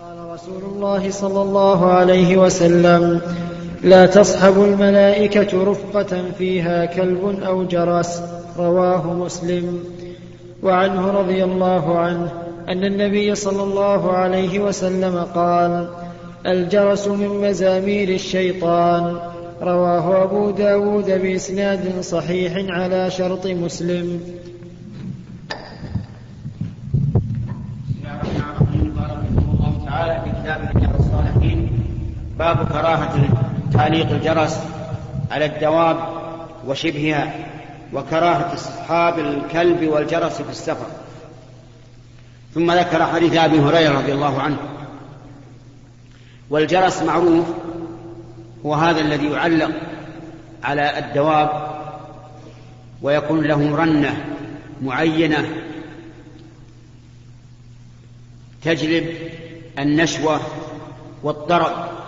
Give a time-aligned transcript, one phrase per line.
[0.00, 3.20] قال رسول الله صلى الله عليه وسلم
[3.82, 8.22] لا تصحب الملائكة رفقة فيها كلب أو جرس.
[8.58, 9.84] رواه مسلم.
[10.62, 12.32] وعنه رضي الله عنه
[12.68, 15.88] أن النبي صلى الله عليه وسلم قال
[16.46, 19.16] الجرس من مزامير الشيطان.
[19.62, 24.20] رواه أبو داود بإسناد صحيح على شرط مسلم
[30.00, 31.68] تعالى في كتابه رياض الصالحين
[32.40, 33.28] باب كراهة
[33.72, 34.60] تعليق الجرس
[35.30, 35.96] على الدواب
[36.66, 37.34] وشبهها
[37.92, 40.86] وكراهة أصحاب الكلب والجرس في السفر.
[42.54, 44.56] ثم ذكر حديث أبي هريرة رضي الله عنه.
[46.50, 47.46] والجرس معروف
[48.66, 49.70] هو هذا الذي يعلق
[50.64, 51.50] على الدواب
[53.02, 54.24] ويكون له رنة
[54.82, 55.48] معينة
[58.62, 59.06] تجلب
[59.78, 60.40] النشوة
[61.22, 61.99] والطرب.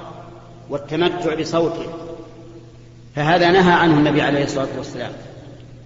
[0.72, 1.86] والتمتع بصوته.
[3.16, 5.12] فهذا نهى عنه النبي عليه الصلاة والسلام.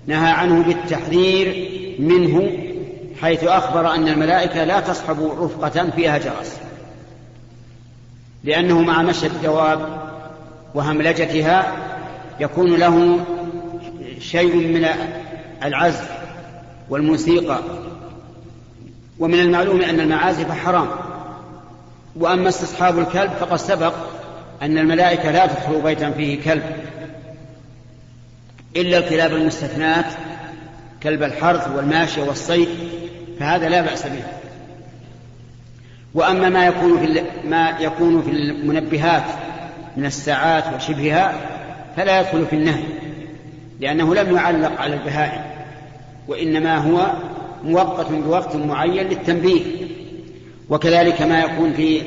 [0.07, 2.53] نهى عنه بالتحذير منه
[3.21, 6.57] حيث أخبر أن الملائكة لا تصحب رفقة فيها جرس.
[8.45, 10.01] لأنه مع مشي الدواب
[10.75, 11.73] وهملجتها
[12.41, 13.21] يكون له
[14.21, 14.87] شيء من
[15.63, 16.11] العزف
[16.91, 17.59] والموسيقى.
[19.19, 20.89] ومن المعلوم أن المعازف حرام.
[22.17, 23.95] وأما استصحاب الكلب فقد سبق
[24.63, 26.63] أن الملائكة لا تدخل بيتا فيه كلب
[28.77, 30.07] إلا الكلاب المستثنات
[31.03, 32.69] كلب الحرث والماشية والصيد
[33.41, 34.23] فهذا لا بأس به.
[36.15, 39.25] وأما ما يكون في ما يكون في المنبهات
[39.97, 41.35] من الساعات وشبهها
[41.97, 42.85] فلا يدخل في النهي
[43.81, 45.43] لأنه لم يعلق على البهائم
[46.29, 47.13] وإنما هو
[47.65, 49.63] مؤقت بوقت معين للتنبيه
[50.69, 52.03] وكذلك ما يكون في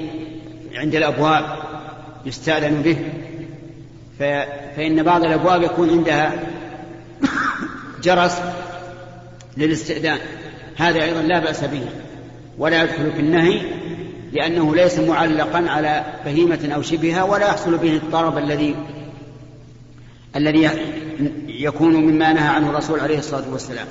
[0.76, 1.59] عند الأبواب.
[2.26, 2.98] يستأذن به
[4.76, 6.34] فإن بعض الأبواب يكون عندها
[8.04, 8.42] جرس
[9.58, 10.18] للاستئذان.
[10.78, 11.86] هذا أيضا لا بأس به
[12.58, 13.62] ولا يدخل في النهي
[14.34, 18.76] لأنه ليس معلقا على بهيمة أو شبهها ولا يحصل به الطرب الذي
[20.36, 20.70] الذي
[21.48, 23.88] يكون مما نهى عنه الرسول عليه الصلاة والسلام.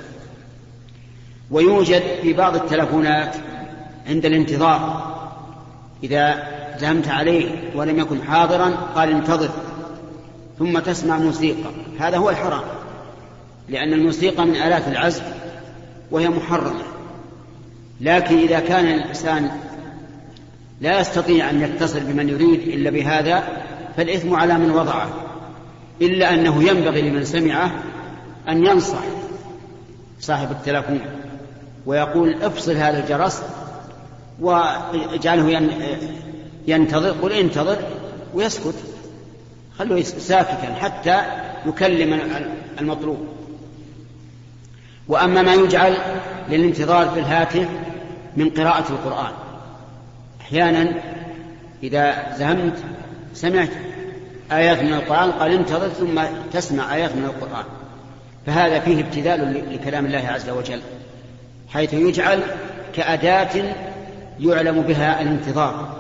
[1.51, 3.37] ويوجد في بعض التلفونات
[4.09, 5.09] عند الانتظار
[6.05, 9.49] إذا زهمت عليه ولم يكن حاضرا قال انتظر
[10.59, 11.71] ثم تسمع موسيقى.
[11.99, 12.65] هذا هو الحرام
[13.69, 15.23] لأن الموسيقى من آلات العزف
[16.11, 16.83] وهي محرمة.
[18.01, 19.51] لكن إذا كان الإنسان
[20.81, 23.43] لا يستطيع أن يتصل بمن يريد إلا بهذا
[23.97, 25.09] فالإثم على من وضعه.
[26.03, 27.71] إلا أنه ينبغي لمن سمعه
[28.49, 29.03] أن ينصح
[30.21, 31.01] صاحب التلفون
[31.87, 33.43] ويقول افصل هذا الجرس
[34.41, 35.59] وإجعله
[36.67, 37.79] ينتظر قل انتظر
[38.35, 38.75] ويسكت.
[39.79, 41.23] خلوه ساكتا حتى
[41.67, 42.21] يكلم
[42.81, 43.27] المطلوب.
[45.09, 45.97] وأما ما يجعل
[46.49, 47.69] للانتظار في الهاتف
[48.37, 49.33] من قراءة القرآن.
[50.41, 50.95] أحيانا
[51.83, 52.77] إذا زهمت
[53.35, 53.71] سمعت
[54.53, 57.65] آيات من القرآن قال انتظر ثم تسمع آيات من القرآن.
[58.47, 60.81] فهذا فيه ابتذال لكلام الله عز وجل
[61.69, 62.43] حيث يجعل
[62.95, 63.75] كأداة
[64.41, 65.98] يعلم بها الانتظار.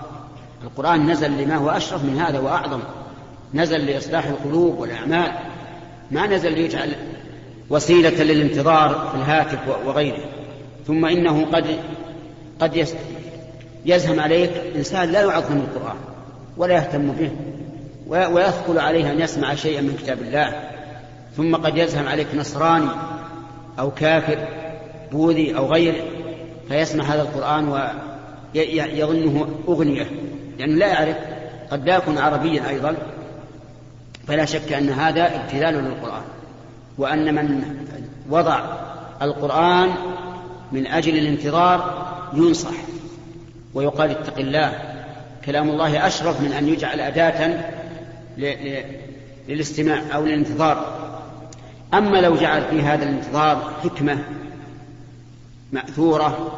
[0.65, 2.81] القرآن نزل لما هو أشرف من هذا وأعظم.
[3.55, 5.33] نزل لإصلاح القلوب والأعمال.
[6.11, 6.93] ما نزل ليجعل
[7.71, 10.25] وسيلة للانتظار في الهاتف وغيره.
[10.87, 11.77] ثم إنه قد
[12.61, 12.87] قد
[13.87, 15.97] يزهم عليك إنسان لا يعظم القرآن
[16.57, 17.31] ولا يهتم به
[18.07, 20.71] ويثقل عليه أن يسمع شيئا من كتاب الله.
[21.37, 22.91] ثم قد يزهم عليك نصراني
[23.79, 24.39] أو كافر
[25.13, 26.05] بوذي أو غيره
[26.69, 27.69] فيسمع هذا القرآن
[28.55, 30.07] ويظنه أغنية.
[30.59, 31.17] لأنه لا يعرف
[31.71, 32.97] قد لا يكون عربيا أيضا
[34.27, 36.23] فلا شك أن هذا ابتلال للقرآن
[36.99, 37.65] وأن من
[38.31, 38.61] وضع
[39.23, 39.91] القرآن
[40.73, 42.75] من أجل الانتظار ينصح
[43.75, 44.72] ويقال اتق الله
[45.45, 47.65] كلام الله أشرف من أن يجعل أداة
[49.49, 50.99] للاستماع أو للانتظار.
[51.95, 54.19] أما لو جعل في هذا الانتظار حكمة
[55.72, 56.53] مأثورة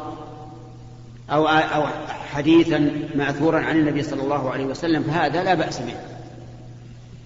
[1.31, 1.87] أو أو
[2.33, 5.93] حديثا مأثورا عن النبي صلى الله عليه وسلم فهذا لا بأس به.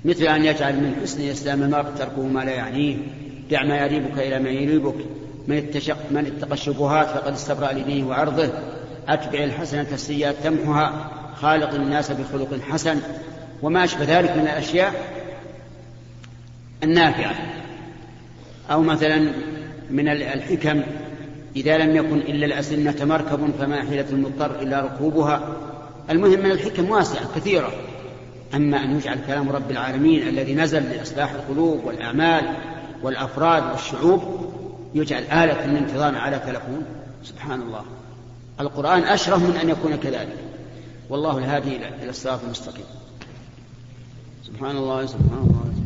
[0.05, 2.97] مثل أن يجعل من حسن إسلام المرء تركه ما لا يعنيه.
[3.51, 4.95] دع ما يريبك إلى ما يريبك.
[5.47, 8.49] من اتشق من اتقى الشبهات فقد استبرأ لدينه وعرضه.
[9.07, 11.11] أتبع الحسنة السيئة تمحها.
[11.35, 12.99] خالق الناس بخلق حسن.
[13.61, 14.93] وما أشبه ذلك من الأشياء
[16.83, 17.35] النافعة.
[18.71, 19.31] أو مثلا
[19.89, 20.81] من الحكم
[21.55, 25.57] إذا لم يكن إلا الأسنة مركب فما حيلة المضطر إلا ركوبها.
[26.09, 27.71] المهم من الحكم واسعة كثيرة.
[28.55, 32.55] أما أن يجعل كلام رب العالمين الذي نزل لإصلاح القلوب والأعمال
[33.03, 34.21] والأفراد والشعوب
[34.93, 36.85] يجعل آلة للانتظار على تلفون.
[37.23, 37.85] سبحان الله.
[38.59, 40.37] القرآن أشرف من أن يكون كذلك.
[41.09, 42.85] والله الهادي إلى الصراط المستقيم.
[44.47, 45.84] سبحان الله سبحان الله.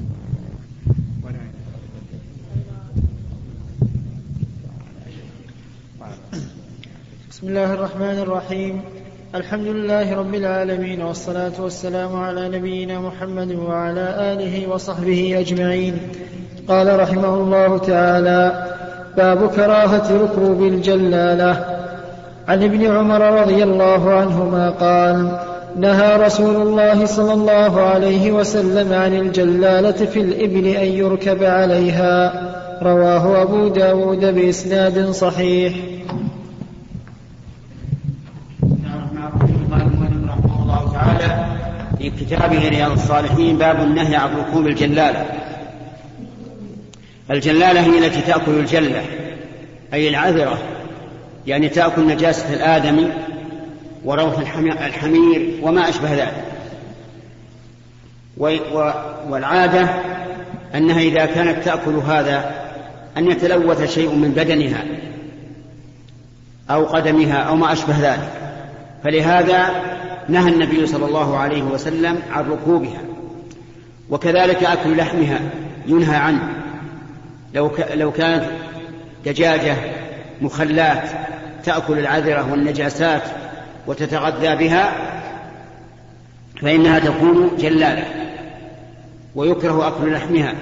[7.30, 8.82] بسم الله الرحمن الرحيم.
[9.36, 15.98] الحمد لله رب العالمين والصلاة والسلام على نبينا محمد وعلى آله وصحبه أجمعين.
[16.68, 18.66] قال رحمه الله تعالى
[19.18, 21.66] باب كراهة ركوب الجلالة.
[22.48, 25.40] عن ابن عمر رضي الله عنهما قال
[25.76, 32.16] نهى رسول الله صلى الله عليه وسلم عن الجلالة في الإبل أن يركب عليها.
[32.82, 35.74] رواه أبو داود بإسناد صحيح
[42.00, 45.26] في كتابه رياض الصالحين باب النهي عن ركوب الجلالة
[47.32, 49.04] الجلالة هي التي تأكل الجلة
[49.94, 50.60] أي العذرة
[51.48, 53.08] يعني تأكل نجاسة الآدمي
[54.06, 54.40] وروث
[54.86, 56.46] الحمير وما أشبه ذلك.
[59.30, 59.90] والعادة
[60.76, 62.52] أنها إذا كانت تأكل هذا
[63.18, 64.84] أن يتلوث شيء من بدنها
[66.70, 68.30] أو قدمها أو ما أشبه ذلك.
[69.04, 69.89] فلهذا
[70.30, 73.02] نهى النبي صلى الله عليه وسلم عن ركوبها
[74.10, 75.40] وكذلك أكل لحمها
[75.88, 76.50] ينهى عنه.
[77.54, 78.46] لو لو كانت
[79.26, 79.76] دجاجة
[80.42, 81.10] مخلات
[81.64, 83.24] تأكل العذرة والنجاسات
[83.88, 84.94] وتتغذى بها
[86.62, 88.06] فإنها تكون جلالة
[89.36, 90.54] ويكره أكل لحمها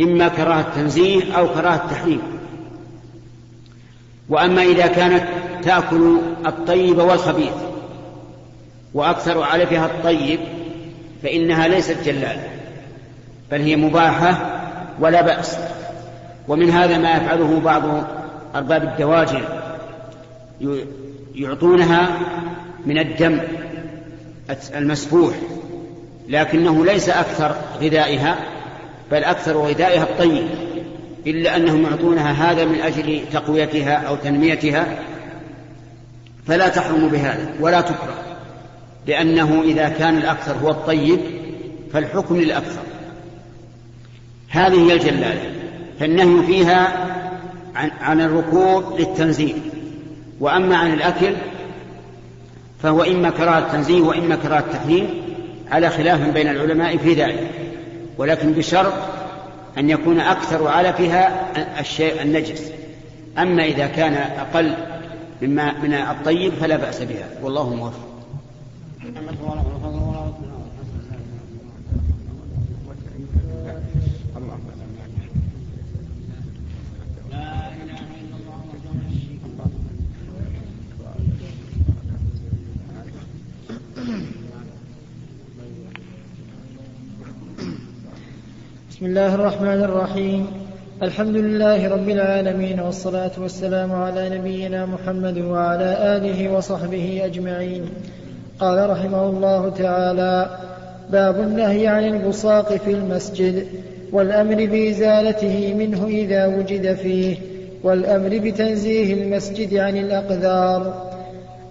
[0.00, 2.20] إما كراهة تنزيه أو كراهة تحريم.
[4.28, 5.24] وأما إذا كانت
[5.62, 6.16] تأكل
[6.46, 7.52] الطيب والخبيث
[8.94, 10.40] وأكثر علفها الطيب
[11.22, 12.48] فإنها ليست جلالة
[13.50, 14.60] بل هي مباحة
[15.00, 15.58] ولا بأس.
[16.48, 17.82] ومن هذا ما يفعله بعض
[18.54, 19.42] أرباب الدواجن
[21.34, 22.08] يعطونها
[22.86, 23.40] من الدم
[24.74, 25.34] المسفوح
[26.28, 28.36] لكنه ليس أكثر غذائها
[29.10, 30.46] بل أكثر غذائها الطيب
[31.26, 34.86] إلا أنهم يعطونها هذا من أجل تقويتها أو تنميتها.
[36.46, 38.33] فلا تحرم بهذا ولا تكره.
[39.06, 41.20] لأنه إذا كان الأكثر هو الطيب
[41.92, 42.82] فالحكم للأكثر.
[44.48, 45.52] هذه هي الجلالة.
[46.00, 47.06] فالنهي فيها
[47.74, 49.56] عن, عن الركوب للتنزيل
[50.40, 51.34] وأما عن الأكل
[52.82, 55.08] فهو إما كراهة التنزيه وإما كراهة التحريم
[55.70, 57.50] على خلاف بين العلماء في ذلك.
[58.18, 58.92] ولكن بشرط
[59.78, 62.70] أن يكون أكثر علفها الشيء النجس.
[63.38, 64.74] أما إذا كان أقل
[65.42, 67.28] مما من الطيب فلا بأس بها.
[67.42, 68.13] والله موفق.
[69.04, 69.20] بسم الله
[89.34, 90.46] الرحمن الرحيم.
[91.02, 97.84] الحمد لله رب العالمين والصلاة والسلام على نبينا محمد وعلى آله وصحبه أجمعين.
[98.60, 100.50] قال رحمه الله تعالى
[101.10, 103.66] باب النهي عن البصاق في المسجد
[104.12, 107.36] والأمر بإزالته منه إذا وجد فيه
[107.84, 111.04] والأمر بتنزيه المسجد عن الأقذار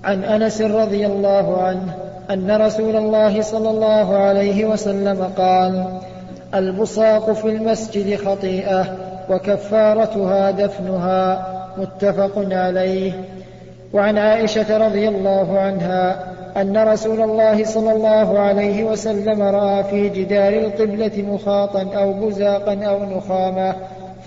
[0.04, 1.96] عن أنس رضي الله عنه
[2.32, 5.86] أن رسول الله صلى الله عليه وسلم قال
[6.56, 8.98] البصاق في المسجد خطيئة
[9.30, 11.48] وكفارتها دفنها
[11.78, 13.12] متفق عليه.
[13.94, 20.54] وعن عائشة رضي الله عنها أن رسول الله صلى الله عليه وسلم رأى في جدار
[20.54, 23.76] القبلة مخاطا أو بزاقا أو نخامة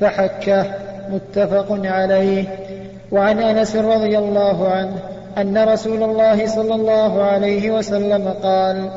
[0.00, 0.64] فحكه
[1.10, 2.44] متفق عليه.
[3.12, 4.96] وعن أنس رضي الله عنه
[5.38, 8.90] أن رسول الله صلى الله عليه وسلم قال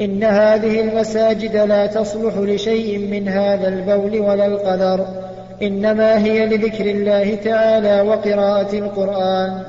[0.00, 5.06] إن هذه المساجد لا تصلح لشيء من هذا البول ولا القدر
[5.62, 9.62] إنما هي لذكر الله تعالى وقراءة القرآن.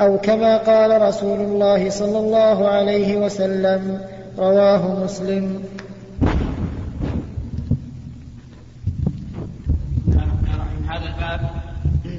[0.00, 4.00] أو كما قال رسول الله صلى الله عليه وسلم
[4.38, 5.64] رواه مسلم.
[10.88, 11.50] هذا الباب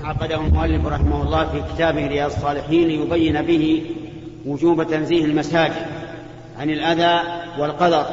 [0.03, 3.83] عقده المؤلف رحمه الله في كتابه رياض الصالحين ليبين به
[4.45, 5.85] وجوب تنزيه المساجد
[6.59, 7.19] عن الأذى
[7.59, 8.05] والقدر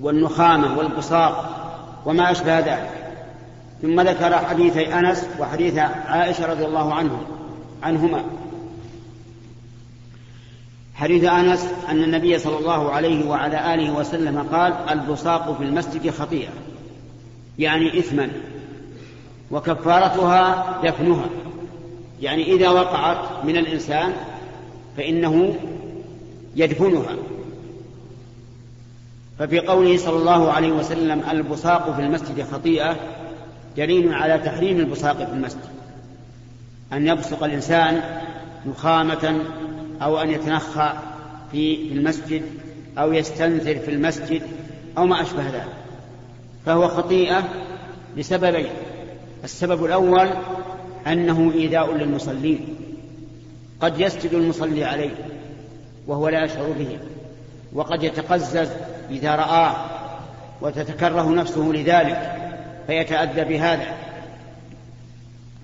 [0.00, 1.58] والنخامة والبصاق
[2.06, 2.90] وما أشبه ذلك.
[3.82, 5.78] ثم ذكر حديثي أنس وحديث
[6.08, 7.20] عائشة رضي الله عنه
[7.82, 8.24] عنهما.
[10.94, 16.52] حديث أنس أن النبي صلى الله عليه وعلى آله وسلم قال البصاق في المسجد خطيئة
[17.58, 18.30] يعني اثما
[19.50, 21.26] وكفارتها دفنها.
[22.20, 24.12] يعني إذا وقعت من الإنسان
[24.96, 25.54] فإنه
[26.56, 27.16] يدفنها.
[29.38, 32.96] ففي قوله صلى الله عليه وسلم البصاق في المسجد خطيئة
[33.76, 35.81] دليل على تحريم البصاق في المسجد.
[36.92, 38.02] أن يبصق الإنسان
[38.66, 39.44] نخامة
[40.02, 40.92] أو أن يتنخى
[41.52, 42.42] في المسجد
[42.98, 44.42] أو يستنثر في المسجد
[44.98, 45.72] أو ما أشبه ذلك.
[46.66, 47.44] فهو خطيئة
[48.16, 48.70] لسببين.
[49.44, 50.28] السبب الأول
[51.06, 52.76] أنه إيذاء للمصلين.
[53.80, 55.14] قد يسجد المصلي عليه
[56.06, 56.98] وهو لا يشعر به
[57.72, 58.68] وقد يتقزز
[59.10, 59.74] إذا رآه
[60.60, 62.32] وتتكره نفسه لذلك
[62.86, 64.01] فيتأذى بهذا.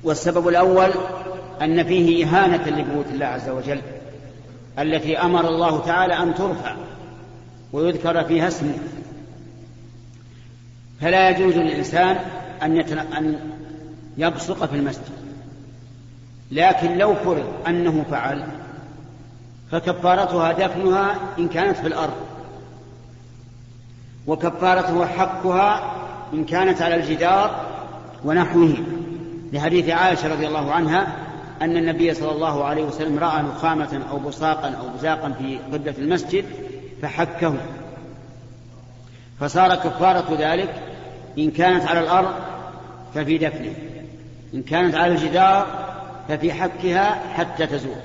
[0.05, 0.91] والسبب الأول
[1.63, 3.81] أن فيه إهانة لبيوت الله عز وجل
[4.79, 6.77] التي أمر الله تعالى أن ترفع
[7.73, 8.79] ويذكر فيها اسمه.
[11.01, 12.17] فلا يجوز للإنسان
[12.63, 12.99] أن, يتن...
[12.99, 13.39] أن
[14.19, 15.19] يبصق في المسجد.
[16.51, 18.45] لكن لو فرض أنه فعل
[19.71, 22.17] فكفارتها دفنها إن كانت في الأرض
[24.27, 25.93] وكفارته حقها
[26.33, 27.67] إن كانت على الجدار
[28.25, 28.75] ونحوه.
[29.53, 31.17] لحديث عائشة رضي الله عنها
[31.63, 36.45] أن النبي صلى الله عليه وسلم رأى نخامة أو بصاقا أو بزاقا في قبلة المسجد
[37.03, 37.55] فحكه.
[39.41, 40.75] فصار كفارة ذلك
[41.39, 42.35] إن كانت على الأرض
[43.15, 43.73] ففي دفنه
[44.55, 45.67] إن كانت على الجدار
[46.29, 47.97] ففي حكها حتى تزول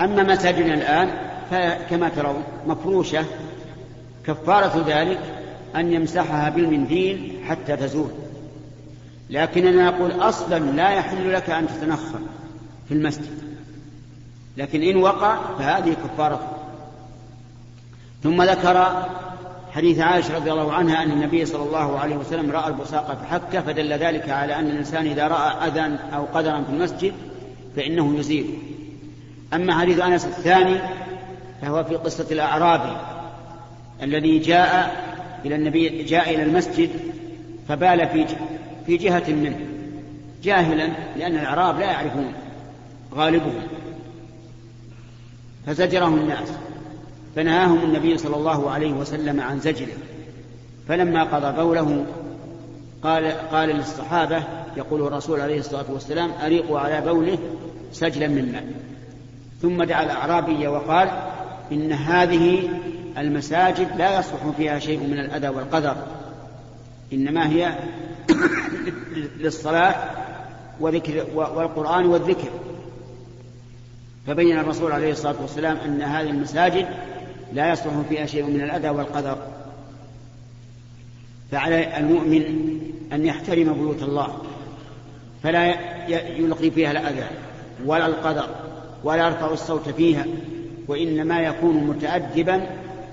[0.00, 1.10] أما مساجدنا الآن
[1.50, 3.24] فكما ترون مفروشة
[4.26, 5.20] كفارة ذلك
[5.76, 8.10] أن يمسحها بالمنديل حتى تزول
[9.30, 12.20] لكننا نقول أصلا لا يحل لك أن تتنخر
[12.88, 13.54] في المسجد.
[14.56, 16.48] لكن إن وقع فهذه كفارته
[18.22, 19.06] ثم ذكر
[19.72, 23.92] حديث عائشة رضي الله عنها أن النبي صلى الله عليه وسلم رأى البصاق فحكه فدل
[23.92, 27.12] ذلك على أن الإنسان إذا رأى أذى أو قدرا في المسجد
[27.76, 28.54] فإنه يزيله
[29.54, 30.78] أما حديث أنس الثاني
[31.62, 32.96] فهو في قصة الأعرابي
[34.02, 34.96] الذي جاء
[35.44, 36.90] إلى النبي جاء إلى المسجد
[37.68, 38.26] فبال في
[38.86, 39.58] في جهة منه.
[40.42, 42.32] جاهلا لأن الأعراب لا يعرفون
[43.14, 43.62] غالبهم.
[45.66, 46.48] فزجرهم الناس.
[47.36, 49.96] فنهاهم النبي صلى الله عليه وسلم عن زجره.
[50.88, 52.06] فلما قضى بوله
[53.02, 54.42] قال قال للصحابة
[54.76, 57.38] يقول الرسول عليه الصلاة والسلام أريقوا على بوله
[57.92, 58.64] سجلا من ماء.
[59.62, 61.08] ثم دعا الأعرابي وقال
[61.72, 62.68] إن هذه
[63.18, 65.96] المساجد لا يصلح فيها شيء من الأذى والقدر
[67.12, 67.78] إنما هي
[69.40, 69.94] للصلاة
[70.80, 72.48] وذكر والقرآن والذكر.
[74.26, 76.86] فبين الرسول عليه الصلاة والسلام أن هذه المساجد
[77.52, 79.38] لا يصلح فيها شيء من الأذى والقدر.
[81.50, 82.44] فعلى المؤمن
[83.12, 84.38] أن يحترم بيوت الله
[85.42, 85.74] فلا
[86.38, 87.26] يلقي فيها الأذى
[87.86, 88.48] ولا القدر
[89.04, 90.26] ولا يرفع الصوت فيها
[90.88, 92.66] وإنما يكون متأدبا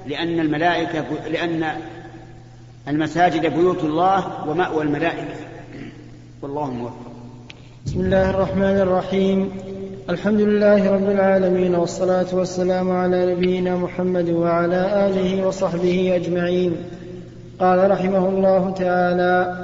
[0.08, 1.82] لأن الملائكة لأن
[2.88, 5.36] المساجد بيوت الله ومأوى الملائكة.
[6.42, 7.12] والله موفق.
[7.86, 9.52] بسم الله الرحمن الرحيم.
[10.10, 16.76] الحمد لله رب العالمين والصلاة والسلام على نبينا محمد وعلى آله وصحبه أجمعين.
[17.60, 19.56] قال رحمه الله تعالى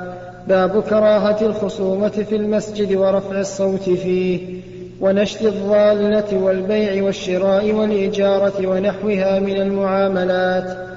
[0.48, 4.62] باب كراهة الخصومة في المسجد ورفع الصوت فيه
[5.02, 10.97] ونشد الضالة والبيع والشراء والإجارة ونحوها من المعاملات.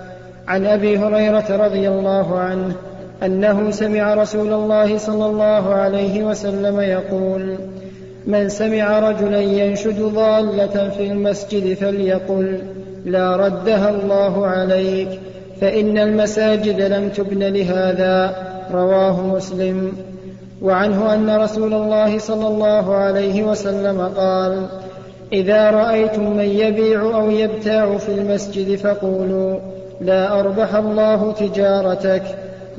[0.51, 2.75] عن أبي هريرة رضي الله عنه
[3.23, 7.59] أنه سمع رسول الله صلى الله عليه وسلم يقول
[8.27, 12.59] من سمع رجلا ينشد ضالة في المسجد فليقل
[13.05, 15.09] لا ردها الله عليك
[15.61, 18.35] فإن المساجد لم تبن لهذا
[18.73, 19.93] رواه مسلم.
[20.63, 24.67] وعنه أن رسول الله صلى الله عليه وسلم قال
[25.33, 32.23] إذا رأيتم من يبيع أو يبتاع في المسجد فقولوا لا أربح الله تجارتك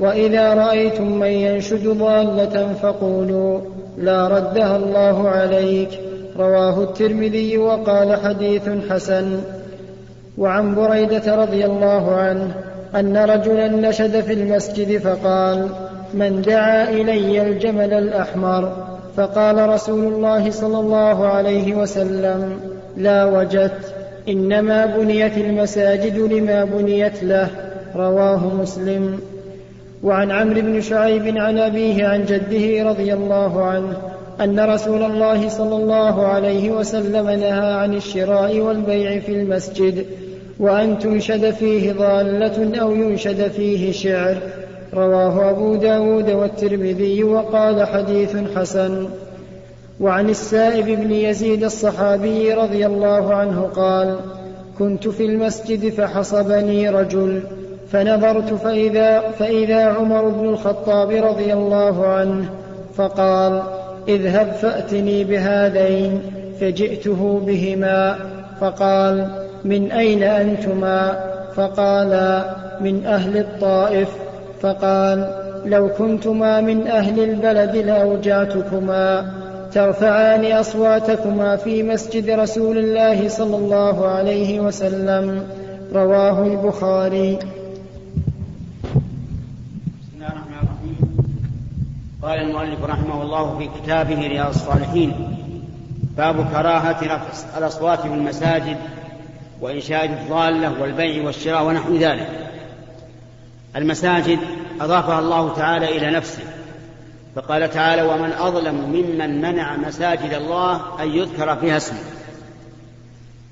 [0.00, 3.60] وإذا رأيتم من ينشد ضالة فقولوا
[3.98, 5.88] لا ردها الله عليك.
[6.38, 9.40] رواه الترمذي وقال حديث حسن.
[10.38, 12.54] وعن بريدة رضي الله عنه
[12.94, 15.68] أن رجلا نشد في المسجد فقال
[16.14, 18.72] من دعا إلي الجمل الأحمر؟
[19.16, 22.60] فقال رسول الله صلى الله عليه وسلم
[22.96, 24.01] لا وجدت.
[24.28, 27.48] إنما بنيت المساجد لما بنيت له
[27.96, 29.18] رواه مسلم.
[30.02, 33.96] وعن عمرو بن شعيب عن أبيه عن جده رضي الله عنه
[34.40, 40.06] أن رسول الله صلى الله عليه وسلم نهى عن الشراء والبيع في المسجد
[40.58, 44.36] وأن تنشد فيه ضالة أو ينشد فيه شعر.
[44.94, 49.06] رواه أبو داود والترمذي وقال حديث حسن.
[50.02, 54.16] وعن السائب بن يزيد الصحابي رضي الله عنه قال
[54.78, 57.42] كنت في المسجد فحصبني رجل
[57.90, 62.50] فنظرت فإذا, فإذا عمر بن الخطاب رضي الله عنه
[62.94, 63.62] فقال
[64.08, 66.22] اذهب فأتني بهذين
[66.60, 68.16] فجئته بهما
[68.60, 69.28] فقال
[69.64, 72.44] من أين أنتما؟ فقالا
[72.80, 74.08] من أهل الطائف.
[74.60, 79.41] فقال لو كنتما من أهل البلد لأوجعتكما.
[79.74, 85.46] ترفعان أصواتكما في مسجد رسول الله صلى الله عليه وسلم.
[85.92, 87.36] رواه البخاري.
[87.36, 87.46] بسم
[90.14, 90.96] الله الرحمن الرحيم.
[92.22, 95.12] قال المؤلف رحمه الله في كتابه رياض الصالحين
[96.16, 98.76] باب كراهة رفع الأصوات في المساجد
[99.60, 102.28] وإنشاء الضالة والبيع والشراء ونحو ذلك.
[103.76, 104.38] المساجد
[104.80, 106.42] أضافها الله تعالى إلى نفسه.
[107.36, 111.98] فقال تعالى ومن أظلم ممن منع مساجد الله أن يذكر فيها اسمه.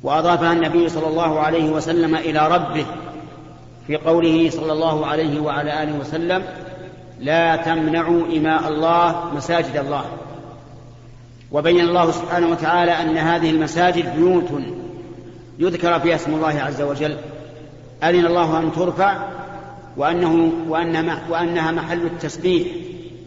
[0.03, 2.87] وأضافها النبي صلى الله عليه وسلم إلى ربه
[3.87, 6.43] في قوله صلى الله عليه وعلى آله وسلم
[7.21, 10.05] لا تمنعوا إماء الله مساجد الله.
[11.53, 14.51] وبين الله سبحانه وتعالى أن هذه المساجد بيوت
[15.59, 17.17] يذكر فيها اسم الله عز وجل.
[18.03, 19.29] أذن الله أن ترفع
[19.97, 20.53] وأنه
[21.29, 22.67] وأنها محل التسبيح.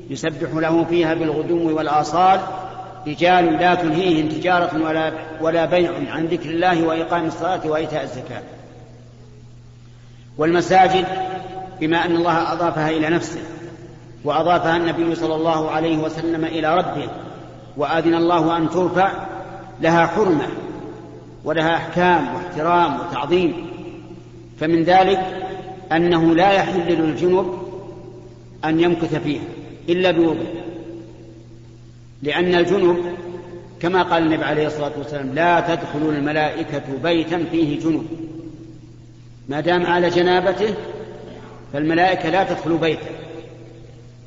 [0.09, 2.39] يسبح له فيها بالغدو والآصال
[3.07, 8.41] رجال لا تلهيهم تجارة ولا, ولا بيع عن ذكر الله وإقام الصلاة وإيتاء الزكاة.
[10.37, 11.05] والمساجد
[11.81, 13.41] بما أن الله أضافها إلى نفسه
[14.23, 17.09] وأضافها النبي صلى الله عليه وسلم إلى ربه
[17.77, 19.11] وأذن الله أن ترفع
[19.81, 20.47] لها حرمة
[21.43, 23.67] ولها أحكام واحترام وتعظيم.
[24.59, 25.19] فمن ذلك
[25.91, 27.53] أنه لا يحل للجنب
[28.65, 29.62] أن يمكث فيها.
[29.89, 30.63] إلا بوضوء
[32.23, 33.15] لأن الجنب
[33.79, 38.05] كما قال النبي عليه الصلاة والسلام لا تدخل الملائكة بيتا فيه جنب.
[39.49, 40.73] ما دام على جنابته
[41.73, 43.09] فالملائكة لا تدخل بيتا.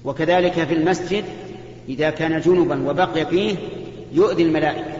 [0.05, 1.25] وكذلك في المسجد
[1.88, 3.57] إذا كان جنبا وبقي فيه
[4.12, 4.97] يؤذي الملائكة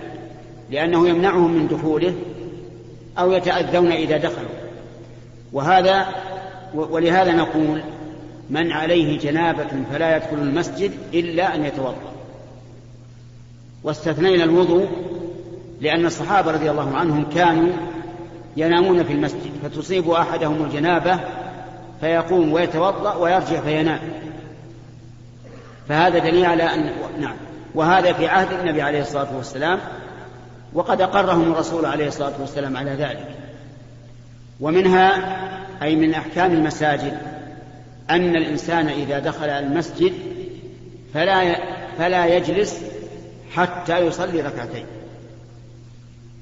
[0.71, 2.14] لأنه يمنعهم من دخوله
[3.19, 4.57] أو يتأذون إذا دخلوا.
[5.53, 6.07] وهذا
[6.75, 7.81] ولهذا نقول
[8.50, 12.12] من عليه جنابة فلا يدخل المسجد إلا أن يتوضأ.
[13.85, 14.88] واستثنينا الوضوء
[15.80, 17.72] لأن الصحابة رضي الله عنهم كانوا
[18.56, 21.20] ينامون في المسجد فتصيب أحدهم الجنابة
[22.00, 24.00] فيقوم ويتوضأ ويرجع فينام.
[25.88, 27.37] فهذا دليل على أن نعم.
[27.74, 29.78] وهذا في عهد النبي عليه الصلاة والسلام
[30.72, 33.28] وقد أقرهم الرسول عليه الصلاة والسلام على ذلك.
[34.61, 35.37] ومنها
[35.82, 37.36] أي من أحكام المساجد.
[38.11, 40.12] أن الإنسان إذا دخل المسجد
[41.14, 41.57] فلا
[41.99, 42.81] فلا يجلس
[43.53, 44.87] حتى يصلي ركعتين.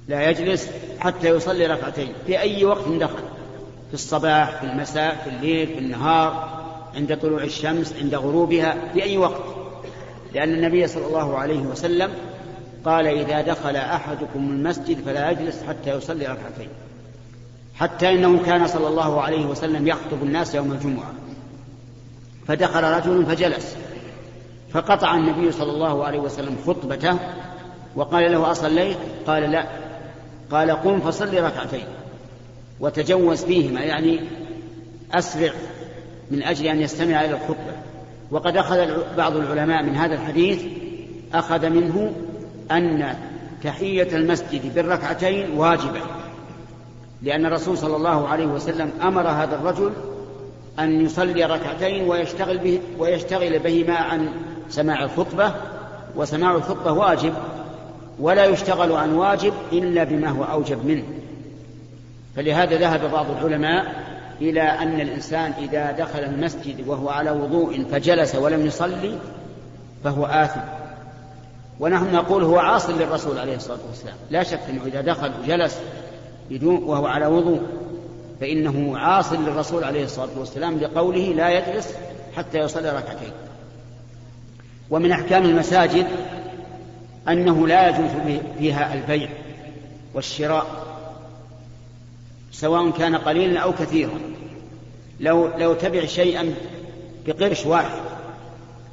[0.09, 2.13] لا يجلس حتى يصلي ركعتين.
[2.27, 3.23] في أي وقت دخل؟
[3.89, 6.63] في الصباح في المساء في الليل في النهار
[6.97, 9.43] عند طلوع الشمس عند غروبها في أي وقت؟
[10.35, 12.11] لأن النبي صلى الله عليه وسلم
[12.85, 16.69] قال إذا دخل أحدكم المسجد فلا يجلس حتى يصلي ركعتين.
[17.75, 21.13] حتى إنه كان صلى الله عليه وسلم يخطب الناس يوم الجمعة.
[22.49, 23.77] فدخل رجل فجلس
[24.71, 27.19] فقطع النبي صلى الله عليه وسلم خطبته
[27.97, 29.65] وقال له أصليت؟ قال لا.
[30.51, 31.85] قال قم فصل ركعتين
[32.81, 34.21] وتجوز فيهما يعني
[35.13, 35.53] أسرع
[36.31, 37.75] من أجل أن يستمع إلى الخطبة.
[38.31, 40.63] وقد أخذ بعض العلماء من هذا الحديث
[41.35, 42.13] أخذ منه
[42.71, 43.15] أن
[43.65, 46.01] تحية المسجد بالركعتين واجبة
[47.23, 49.93] لأن الرسول صلى الله عليه وسلم أمر هذا الرجل
[50.79, 54.29] أن يصلي ركعتين ويشتغل, به ويشتغل بهما عن
[54.69, 55.53] سماع الخطبة
[56.17, 57.35] وسماع الخطبة واجب
[58.21, 61.05] ولا يشتغل عن واجب إلا بما هو أوجب منه.
[62.37, 64.05] فلهذا ذهب بعض العلماء
[64.41, 69.19] إلى أن الإنسان إذا دخل المسجد وهو على وضوء فجلس ولم يصلي
[70.05, 70.61] فهو آثم.
[71.81, 74.17] ونحن نقول هو عاص للرسول عليه الصلاة والسلام.
[74.31, 75.81] لا شك أنه إذا دخل وجلس
[76.51, 77.61] بدون وهو على وضوء
[78.45, 81.95] فإنه عاص للرسول عليه الصلاة والسلام لقوله لا يجلس
[82.37, 83.33] حتى يصلي ركعتين.
[84.91, 86.07] ومن أحكام المساجد
[87.29, 88.11] أنه لا يجوز
[88.59, 89.29] فيها البيع
[90.15, 90.67] والشراء
[92.53, 94.21] سواء كان قليلا أو كثيرا.
[95.21, 96.55] لو لو تبع شيئا
[97.27, 98.03] بقرش واحد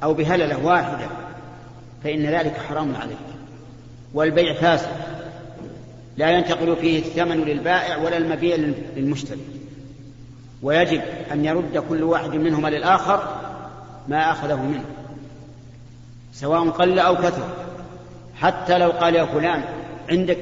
[0.02, 1.06] أو بهللة واحدة
[2.04, 3.16] فإن ذلك حرام عليك.
[4.14, 5.21] والبيع فاسد.
[6.16, 8.56] لا ينتقل فيه الثمن للبائع ولا المبيع
[8.96, 9.40] للمشتري.
[10.62, 13.40] ويجب أن يرد كل واحد منهما للآخر
[14.08, 14.84] ما أخذه منه
[16.32, 17.48] سواء قل أو كثر.
[18.34, 19.64] حتى لو قال يا فلان
[20.08, 20.38] عندك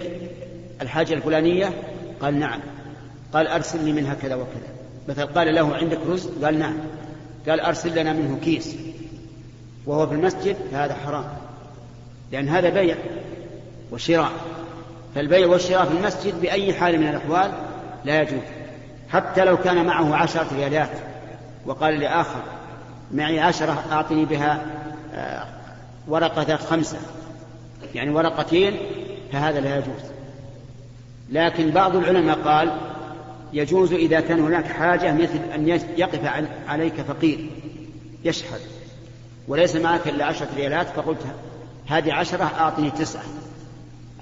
[0.83, 1.73] الحاجة الفلانية؟
[2.21, 2.61] قال نعم.
[3.33, 4.69] قال أرسل لي منها كذا وكذا.
[5.09, 6.77] مثلا قال له عندك رز قال نعم.
[7.49, 8.77] قال أرسل لنا منه كيس
[9.87, 11.25] وهو في المسجد فهذا حرام
[12.33, 12.97] لأن هذا بيع
[13.93, 14.33] وشراء.
[15.15, 17.53] فالبيع والشراء في المسجد بأي حال من الأحوال
[18.05, 18.43] لا يجوز
[19.13, 20.91] حتى لو كان معه عشرة ريالات.
[21.67, 22.43] وقال لآخر
[23.13, 24.67] معي عشرة أعطني بها
[25.15, 25.45] آه،
[26.09, 26.99] ورقة خمسة.
[27.95, 28.77] يعني ورقتين
[29.33, 30.11] فهذا لا يجوز.
[31.31, 32.71] لكن بعض العلماء قال
[33.53, 36.21] يجوز إذا كان هناك حاجة مثل أن يقف
[36.69, 37.51] عليك فقير
[38.25, 38.61] يشحذ.
[39.49, 41.23] وليس معك إلا عشرة ريالات فقلت
[41.87, 43.23] هذه عشرة أعطني تسعة.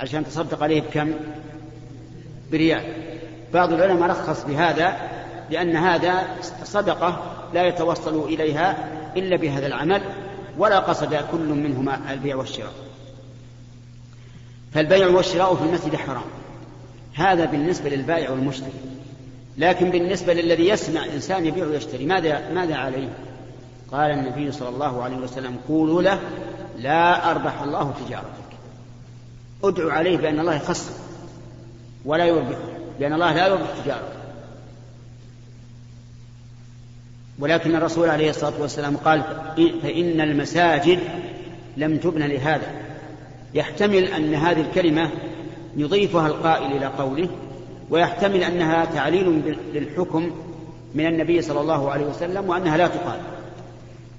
[0.00, 1.12] عشان تصدق عليه بكم؟
[2.52, 2.82] بريال.
[3.54, 4.96] بعض العلماء رخص بهذا
[5.50, 6.24] لأن هذا
[6.64, 10.02] صدقة لا يتوصل إليها إلا بهذا العمل
[10.58, 12.72] ولا قصد كل منهما البيع والشراء.
[14.74, 16.22] فالبيع والشراء في المسجد حرام.
[17.14, 18.72] هذا بالنسبة للبائع والمشتري.
[19.58, 23.08] لكن بالنسبة للذي يسمع إنسان يبيع ويشتري ماذا ماذا عليه؟
[23.92, 26.20] قال النبي صلى الله عليه وسلم قولوا له
[26.78, 28.47] لا أربح الله تجارتك
[29.64, 30.92] ادعوا عليه بأن الله يخسر
[32.04, 32.58] ولا يربح
[33.00, 34.18] لأن الله لا يربح تجارته
[37.38, 39.22] ولكن الرسول عليه الصلاة والسلام قال
[39.82, 40.98] فإن المساجد
[41.76, 42.72] لم تبن لهذا.
[43.54, 45.10] يحتمل أن هذه الكلمة
[45.76, 47.28] يضيفها القائل إلى قوله
[47.90, 50.30] ويحتمل أنها تعليل للحكم
[50.94, 53.20] من النبي صلى الله عليه وسلم وأنها لا تقال.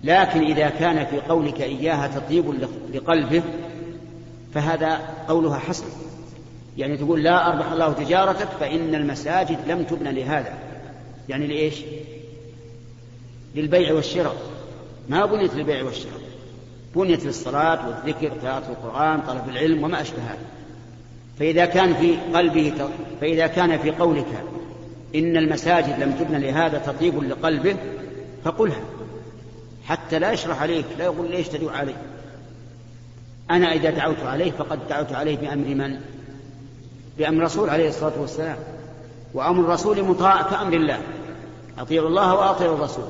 [0.03, 2.53] لكن إذا كان في قولك إياها تطيب
[2.93, 3.43] لقلبه
[4.53, 5.85] فهذا قولها حسن.
[6.77, 10.53] يعني تقول لا أربح الله تجارتك فإن المساجد لم تبنى لهذا.
[11.29, 11.75] يعني لإيش؟
[13.55, 14.35] للبيع والشراء.
[15.09, 16.19] ما بنيت للبيع والشراء.
[16.95, 20.45] بنيت للصلاة والذكر قراءة القرآن طلب العلم وما أشبه هذا.
[21.39, 22.73] فإذا كان في قلبه
[23.21, 24.43] فإذا كان في قولك
[25.15, 27.75] إن المساجد لم تبنى لهذا تطيب لقلبه
[28.43, 28.81] فقلها
[29.85, 31.95] حتى لا يشرح عليك لا يقول ليش تدعو عليه.
[33.51, 35.99] أنا إذا دعوت عليه فقد دعوت عليه بأمر من؟
[37.17, 38.57] بأمر الرسول عليه الصلاة والسلام.
[39.33, 40.99] وأمر الرسول مطاع كأمر الله.
[41.79, 43.05] أطيعوا الله وأطيعوا الرسول.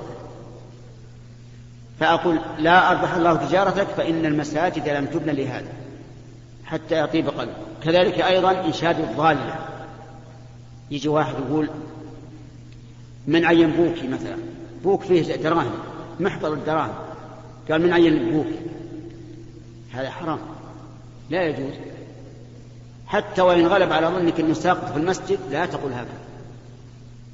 [1.99, 5.73] فأقول لا أربح الله تجارتك فإن المساجد لم تبنى لهذا.
[6.65, 7.54] حتى يطيب قلبه.
[7.84, 9.56] كذلك أيضا إنشاد الضالة.
[10.91, 11.69] يجي واحد يقول
[13.28, 14.38] من عين بوكي مثلا؟
[14.84, 15.71] بوك فيه دراهم.
[16.19, 16.93] محفظة الدراهم.
[17.71, 18.47] قال من عين بوك
[19.99, 20.39] هذا حرام.
[21.29, 21.73] لا يجوز.
[23.07, 26.19] حتى وإن غلب على ظنك أنه ساقط في المسجد لا تقول هكذا.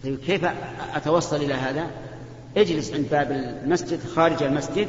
[0.03, 0.45] طيب كيف
[0.95, 1.87] أتوصل إلى هذا؟
[2.57, 4.87] اجلس عند باب المسجد خارج المسجد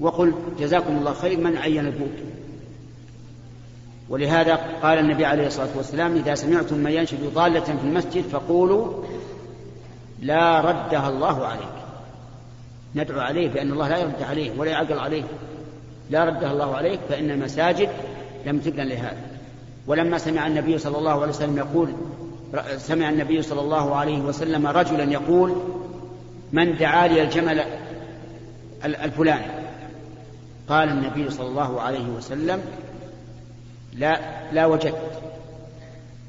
[0.00, 2.18] وقل جزاكم الله خير من عين البوك.
[4.08, 9.04] ولهذا قال النبي عليه الصلاة والسلام إذا سمعتم من ينشد ضالة في المسجد فقولوا
[10.20, 11.72] لا ردها الله عليك.
[12.94, 15.24] ندعو عليه بأن الله لا يرد عليه ولا يعقل عليه.
[16.12, 17.88] لا ردها الله عليك فإن المساجد
[18.46, 19.16] لم تبنى لهذا.
[19.86, 21.92] ولما سمع النبي صلى الله عليه وسلم يقول
[22.76, 25.56] سمع النبي صلى الله عليه وسلم رجلا يقول
[26.52, 27.64] من دعا لي الجمل
[28.84, 29.46] الفلاني؟
[30.68, 32.60] قال النبي صلى الله عليه وسلم
[33.92, 34.20] لا
[34.52, 35.22] لا وجدت.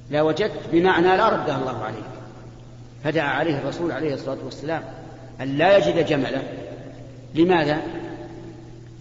[0.09, 2.03] لا وجدت بمعنى لا ردها الله عليك.
[3.03, 4.83] فدعا عليه الرسول عليه الصلاة والسلام
[5.41, 6.43] أن لا يجد جمله
[7.35, 7.81] لماذا؟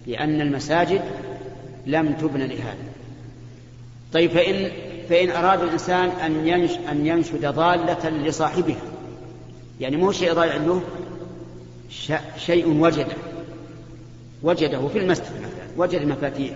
[0.07, 1.01] لأن المساجد
[1.85, 2.93] لم تبن لهذا.
[4.13, 4.71] طيب فإن
[5.09, 8.81] فإن أراد الإنسان أن ينش أن ينشد ضالة لصاحبها
[9.79, 10.81] يعني مو شيء ضايع له
[12.37, 13.15] شيء وجده
[14.43, 16.55] وجده في المسجد مثلا وجد مفاتيح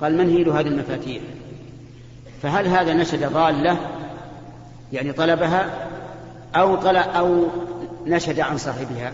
[0.00, 1.22] قال من هي هذه المفاتيح؟
[2.42, 3.78] فهل هذا نشد ضالة
[4.92, 5.88] يعني طلبها
[6.54, 7.46] أو طلب أو
[8.06, 9.12] نشد عن صاحبها؟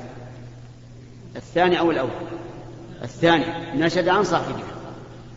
[1.36, 2.10] الثاني أو الأول؟
[3.02, 4.64] الثاني نشد عن صاحبها.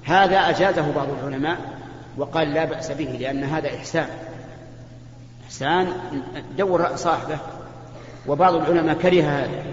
[0.04, 1.58] هذا أجازه بعض العلماء
[2.17, 4.08] وقال لا بأس به لأن هذا إحسان.
[5.45, 5.88] إحسان
[6.58, 7.38] دور صاحبه
[8.28, 9.63] وبعض العلماء كره هذا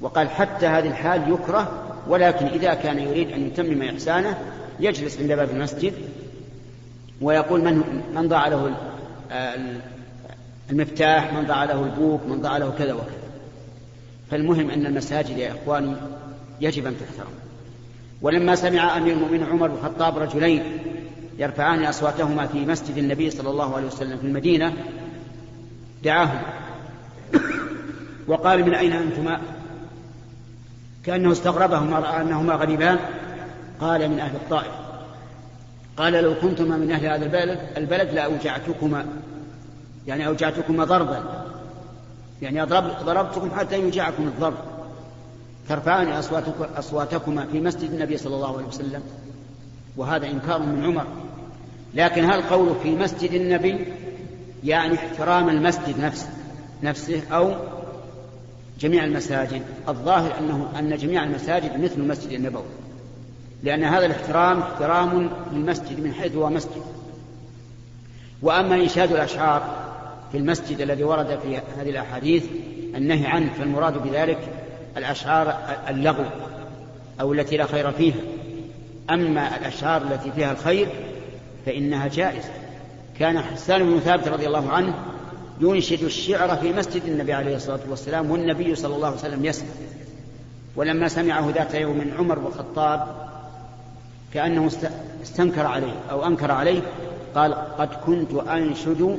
[0.00, 4.38] وقال حتى هذه الحال يكره ولكن إذا كان يريد أن يتمم إحسانه
[4.80, 5.92] يجلس عند باب المسجد
[7.20, 8.76] ويقول من من ضاع له
[10.70, 13.16] المفتاح من ضاع له البوك من ضاع له كذا وكذا.
[14.30, 15.94] فالمهم أن المساجد يا إخواني
[16.60, 17.32] يجب أن تحترم.
[18.22, 20.62] ولما سمع أمير المؤمنين عمر بن الخطاب رجلين
[21.38, 24.72] يرفعان أصواتهما في مسجد النبي صلى الله عليه وسلم في المدينة
[26.04, 26.42] دعاهم
[28.26, 29.40] وقال من أين أنتما؟
[31.04, 32.98] كأنه استغربهما رأى أنهما غريبان.
[33.80, 34.72] قال من أهل الطائف.
[35.96, 39.06] قال لو كنتما من أهل هذا البلد البلد لأوجعتكما.
[40.06, 41.44] يعني أوجعتكما ضربا.
[42.42, 42.62] يعني
[43.04, 44.75] ضربتكم حتى يوجعكم الضرب.
[45.68, 46.08] ترفعان
[46.76, 49.02] أصواتكما في مسجد النبي صلى الله عليه وسلم.
[49.96, 51.06] وهذا إنكار من عمر.
[51.94, 53.86] لكن هل قوله في مسجد النبي
[54.64, 56.28] يعني احترام المسجد نفسه
[56.82, 57.54] نفسه أو
[58.80, 59.62] جميع المساجد.
[59.88, 62.62] الظاهر أنه أن جميع المساجد مثل المسجد النبوي.
[63.62, 66.82] لأن هذا الاحترام احترام للمسجد من حيث هو مسجد.
[68.42, 69.86] وأما إنشاد الأشعار
[70.32, 72.44] في المسجد الذي ورد في هذه الأحاديث
[72.94, 74.38] النهي عنه فالمراد بذلك
[74.96, 76.24] الأشعار اللغو
[77.20, 78.20] أو التي لا خير فيها.
[79.10, 80.88] أما الأشعار التي فيها الخير
[81.66, 82.50] فإنها جائزة.
[83.18, 84.94] كان حسان بن ثابت رضي الله عنه
[85.60, 89.68] ينشد الشعر في مسجد النبي عليه الصلاة والسلام والنبي صلى الله عليه وسلم يسمع.
[90.76, 93.06] ولما سمعه ذات يوم من عمر بن الخطاب
[94.34, 94.70] كأنه
[95.22, 96.82] استنكر عليه أو أنكر عليه
[97.34, 99.18] قال قد كنت أنشد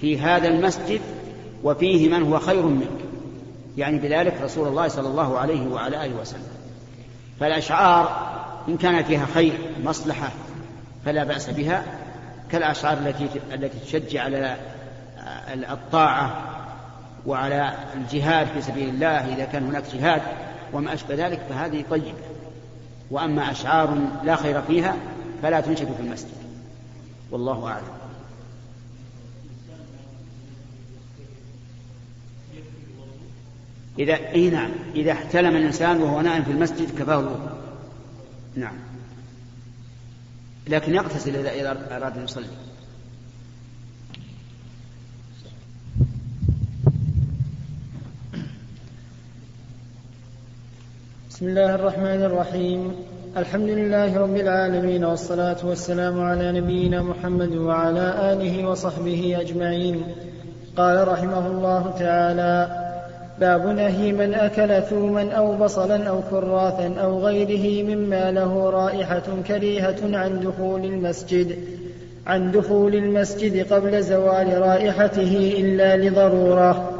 [0.00, 1.00] في هذا المسجد
[1.64, 2.99] وفيه من هو خير منك
[3.76, 6.48] يعني بذلك رسول الله صلى الله عليه وعلى آله وسلم.
[7.40, 8.30] فالأشعار
[8.68, 10.28] إن كان فيها خير مصلحة
[11.04, 11.84] فلا بأس بها.
[12.52, 14.56] كالأشعار التي التي تشجع على
[15.70, 16.42] الطاعة
[17.26, 20.22] وعلى الجهاد في سبيل الله إذا كان هناك جهاد
[20.72, 22.12] وما أشبه ذلك فهذه طيبة.
[23.10, 24.96] وأما أشعار لا خير فيها
[25.42, 26.40] فلا تنشد في المسجد.
[27.30, 27.99] والله أعلم.
[33.98, 37.50] إذا إيه نعم إذا احتلم الإنسان وهو نائم في المسجد كفاه الوضوء
[38.56, 38.74] نعم.
[40.68, 42.46] لكن يغتسل إذا أراد أن يصلي.
[51.30, 52.94] بسم الله الرحمن الرحيم.
[53.36, 60.02] الحمد لله رب العالمين والصلاة والسلام على نبينا محمد وعلى آله وصحبه أجمعين.
[60.76, 62.79] قال رحمه الله تعالى
[63.40, 69.96] باب نهي من أكل ثوما أو بصلا أو كراثا أو غيره مما له رائحة كريهة
[70.02, 71.56] عن دخول المسجد
[72.26, 76.90] عن دخول المسجد قبل زوال رائحته إلا لضرورة.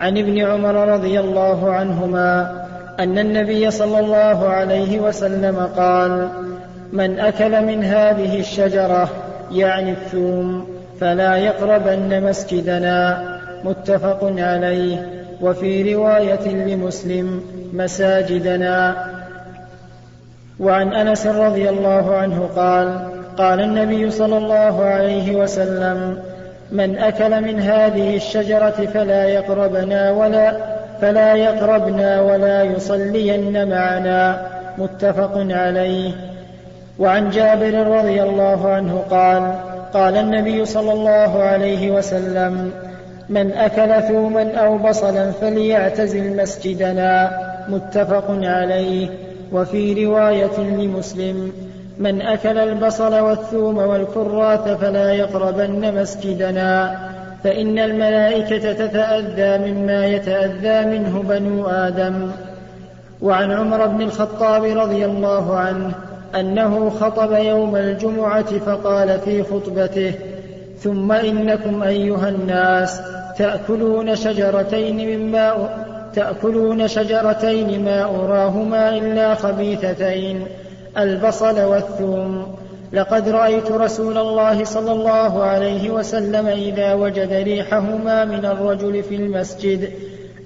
[0.00, 2.64] عن ابن عمر رضي الله عنهما
[3.00, 6.28] أن النبي صلى الله عليه وسلم قال
[6.92, 9.08] من أكل من هذه الشجرة
[9.52, 10.66] يعني الثوم
[11.00, 13.24] فلا يقربن مسجدنا.
[13.64, 15.19] متفق عليه.
[15.42, 19.06] وفي رواية لمسلم مساجدنا.
[20.60, 22.98] وعن أنس رضي الله عنه قال
[23.36, 26.18] قال النبي صلى الله عليه وسلم
[26.72, 30.56] من أكل من هذه الشجرة فلا يقربنا ولا
[31.00, 34.46] فلا يقربنا ولا يصلين معنا.
[34.78, 36.12] متفق عليه.
[36.98, 39.54] وعن جابر رضي الله عنه قال
[39.92, 42.72] قال النبي صلى الله عليه وسلم
[43.30, 47.30] من أكل ثوما أو بصلا فليعتزل مسجدنا
[47.68, 49.08] متفق عليه.
[49.52, 51.52] وفي رواية لمسلم
[51.98, 56.98] من أكل البصل والثوم والكراث فلا يقربن مسجدنا
[57.44, 62.30] فإن الملائكة تتأذى مما يتأذى منه بنو آدم.
[63.22, 65.92] وعن عمر بن الخطاب رضي الله عنه
[66.40, 70.14] أنه خطب يوم الجمعة فقال في خطبته
[70.78, 73.00] ثم إنكم أيها الناس
[73.40, 75.68] تأكلون شجرتين مما
[76.14, 80.46] تأكلون شجرتين ما أراهما إلا خبيثتين
[80.98, 82.56] البصل والثوم.
[82.92, 89.90] لقد رأيت رسول الله صلى الله عليه وسلم إذا وجد ريحهما من الرجل في المسجد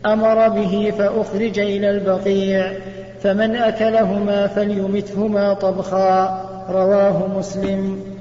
[0.07, 2.73] أمر به فأخرج إلى البقيع
[3.23, 6.45] فمن أكلهما فليمتهما طبخا.
[6.71, 8.14] رواه مسلم.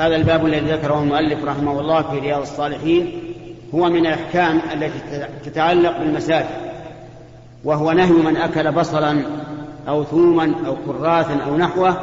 [0.00, 3.12] هذا الباب الذي ذكره المؤلف رحمه الله في رياض الصالحين
[3.74, 6.46] هو من الأحكام التي تتعلق بالمساجد
[7.64, 9.24] وهو نهي من أكل بصلا
[9.88, 11.96] أو ثوما أو كراثا أو نحوه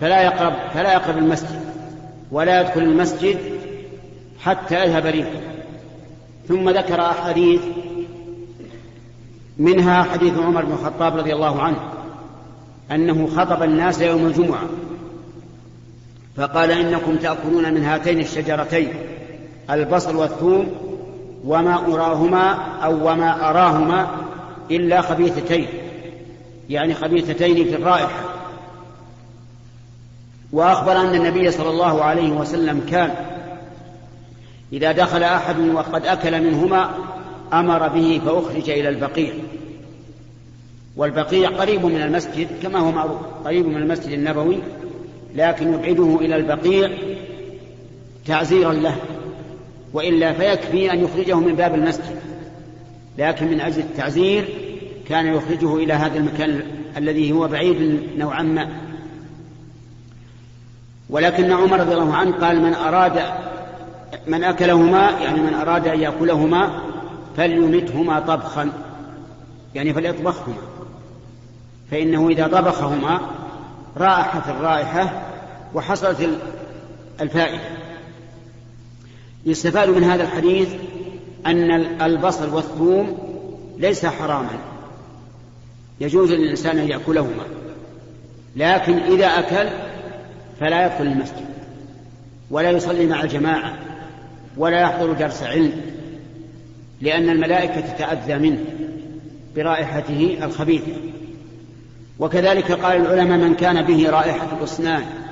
[0.00, 1.60] فلا يقرب فلا يقرب المسجد
[2.32, 3.38] ولا يدخل المسجد
[4.40, 5.40] حتى يذهب ريحه
[6.48, 7.60] ثم ذكر أحاديث
[9.58, 11.78] منها حديث عمر بن الخطاب رضي الله عنه
[12.90, 14.62] أنه خطب الناس يوم الجمعة.
[16.36, 18.88] فقال إنكم تأكلون من هاتين الشجرتين
[19.70, 20.72] البصل والثوم
[21.44, 22.52] وما أراهما
[22.84, 24.10] أو وما أراهما
[24.70, 25.66] إلا خبيثتين
[26.70, 28.24] يعني خبيثتين في الرائحة.
[30.52, 33.14] وأخبر أن النبي صلى الله عليه وسلم كان
[34.72, 36.90] إذا دخل أحد وقد أكل منهما
[37.52, 39.32] أمر به فأخرج إلى البقيع.
[40.96, 44.58] والبقيع قريب من المسجد كما هو معروف قريب من المسجد النبوي
[45.36, 46.90] لكن يبعده إلى البقيع
[48.26, 48.96] تعزيرا له
[49.92, 52.16] وإلا فيكفي أن يخرجه من باب المسجد.
[53.18, 54.48] لكن من أجل التعزير
[55.08, 56.62] كان يخرجه إلى هذا المكان
[56.96, 58.68] الذي هو بعيد نوعا ما.
[61.10, 63.22] ولكن عمر رضي الله عنه قال من أراد
[64.26, 66.80] من أكلهما يعني من أراد أن يأكلهما
[67.36, 68.72] فليمتهما طبخا.
[69.74, 70.56] يعني فليطبخهما.
[71.90, 73.20] فإنه إذا طبخهما
[73.96, 75.25] راحت الرائحة
[75.76, 76.28] وحصلت
[77.20, 77.60] الفائدة.
[79.46, 80.68] يستفاد من هذا الحديث
[81.46, 81.70] أن
[82.02, 83.18] البصل والثوم
[83.78, 84.58] ليس حراما.
[86.00, 87.44] يجوز للإنسان أن يأكلهما.
[88.56, 89.68] لكن إذا أكل
[90.60, 91.46] فلا يدخل المسجد
[92.50, 93.78] ولا يصلي مع الجماعة
[94.56, 95.80] ولا يحضر درس علم
[97.00, 98.64] لأن الملائكة تتأذى منه
[99.56, 100.92] برائحته الخبيثة.
[102.18, 105.25] وكذلك قال العلماء من كان به رائحة الأسنان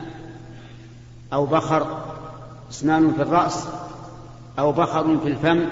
[1.34, 2.04] أو بخر
[2.70, 3.68] أسنان في الرأس
[4.58, 5.64] أو بخر في الفم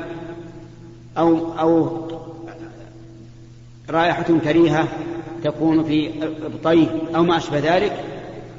[1.18, 2.02] أو أو
[3.90, 4.88] رائحة كريهة
[5.44, 6.10] تكون في
[6.46, 8.04] إبطيه أو ما أشبه ذلك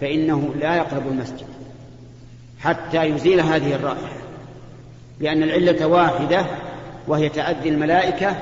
[0.01, 1.47] فإنه لا يقرب المسجد
[2.59, 4.23] حتى يزيل هذه الرائحة
[5.19, 6.45] لأن العلة واحدة
[7.07, 8.35] وهي تأدي الملائكة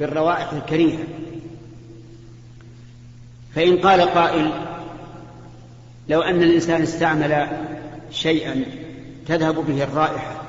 [0.00, 1.04] بالروائح الكريهة.
[3.54, 4.50] فإن قال قائل
[6.08, 7.48] لو أن الإنسان استعمل
[8.10, 8.64] شيئا
[9.26, 10.42] تذهب به الرائحة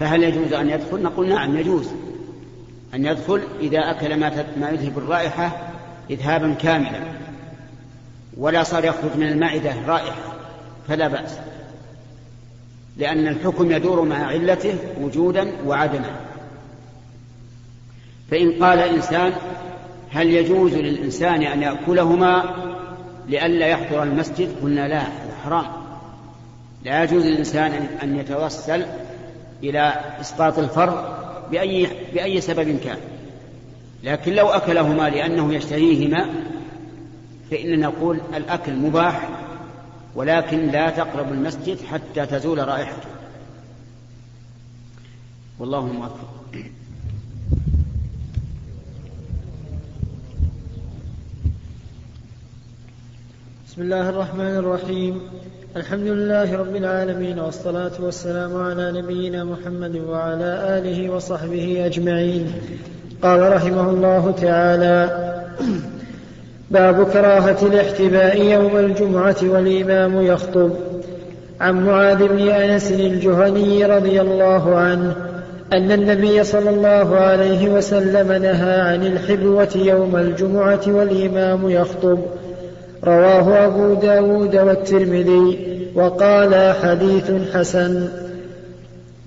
[0.00, 1.88] فهل يجوز أن يدخل؟ نقول نعم يجوز.
[2.94, 4.16] أن يدخل إذا أكل
[4.60, 5.70] ما يذهب الرائحة
[6.10, 7.00] إذهابا كاملا
[8.36, 10.22] ولا صار يخرج من المعدة رائحة
[10.88, 11.38] فلا بأس.
[12.96, 16.16] لأن الحكم يدور مع علته وجودا وعدما.
[18.30, 19.32] فإن قال الإنسان
[20.10, 22.44] هل يجوز للإنسان أن يأكلهما
[23.28, 25.02] لئلا يحضر المسجد؟ قلنا لا
[25.44, 25.85] حرام.
[26.84, 28.86] لا يجوز للإنسان أن يتوسل
[29.62, 31.04] إلى إسقاط الفرض
[31.50, 32.98] بأي, بأي سبب كان.
[34.04, 36.26] لكن لو أكلهما لأنه يشتهيهما
[37.50, 39.28] فإننا نقول الأكل مباح
[40.14, 43.08] ولكن لا تقرب المسجد حتى تزول رائحته.
[45.58, 46.36] والله موفق
[53.76, 55.20] بسم الله الرحمن الرحيم.
[55.76, 62.52] الحمد لله رب العالمين والصلاة والسلام على نبينا محمد وعلى آله وصحبه أجمعين.
[63.22, 65.08] قال رحمه الله تعالى
[66.70, 70.70] باب كراهة الاحتباء يوم الجمعة والإمام يخطب.
[71.60, 75.16] عن معاذ بن أنس الجهني رضي الله عنه
[75.72, 82.18] أن النبي صلى الله عليه وسلم نهى عن الحبوة يوم الجمعة والإمام يخطب.
[83.04, 85.58] رواه أبو داود والترمذي
[85.94, 88.08] وقال حديث حسن.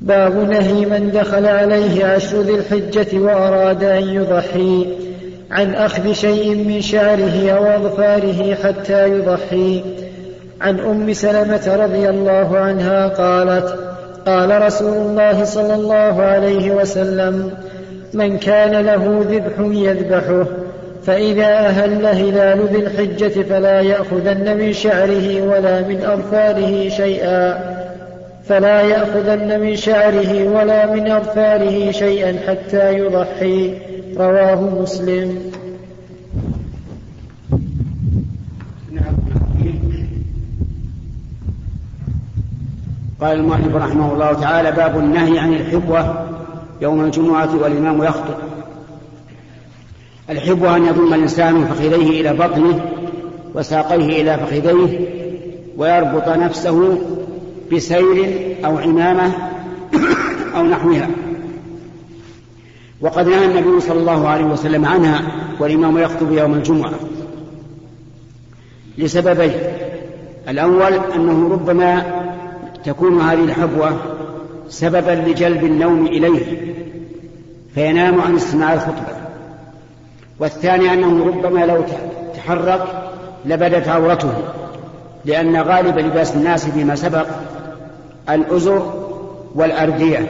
[0.02, 4.88] باب نهي من دخل عليه عشر ذي الحجة وأراد أن يضحي.
[5.52, 9.84] عن أخذ شيء من شعره أو أظفاره حتى يضحي.
[10.62, 13.76] عن أم سلمة رضي الله عنها قالت
[14.26, 17.52] قال رسول الله صلى الله عليه وسلم
[18.14, 20.46] من كان له ذبح يذبحه.
[21.06, 27.60] فإذا أهل هلال ذي الحجة فلا يأخذن من شعره ولا من أظفاره شيئا.
[28.46, 33.74] فلا يأخذن من شعره ولا من أظفاره شيئا حتى يضحي.
[34.18, 35.52] رواه مسلم.
[43.22, 46.26] قال المؤلف رحمه الله تعالى باب النهي عن الحبوة
[46.82, 48.59] يوم الجمعة والإمام يخطب.
[50.30, 52.86] الحبوة أن يضم الإنسان فخذيه إلى بطنه
[53.56, 55.00] وساقيه إلى فخذيه
[55.78, 56.98] ويربط نفسه
[57.74, 59.32] بسير أو عمامة
[60.56, 61.10] أو نحوها.
[63.02, 65.22] وقد نهى النبي صلى الله عليه وسلم عنها
[65.60, 66.94] والإمام يخطب يوم الجمعة.
[68.98, 69.54] لسببين
[70.50, 72.04] الأول أنه ربما
[72.86, 73.98] تكون هذه الحبوة
[74.70, 76.74] سببا لجلب النوم إليه
[77.76, 79.29] فينام عن استماع الخطبة.
[80.40, 81.84] والثاني أنه ربما لو
[82.36, 82.84] تحرك
[83.46, 84.34] لبدت عورته
[85.26, 87.26] لأن غالب لباس الناس فيما سبق
[88.30, 88.94] الأزر
[89.56, 90.28] والأردية.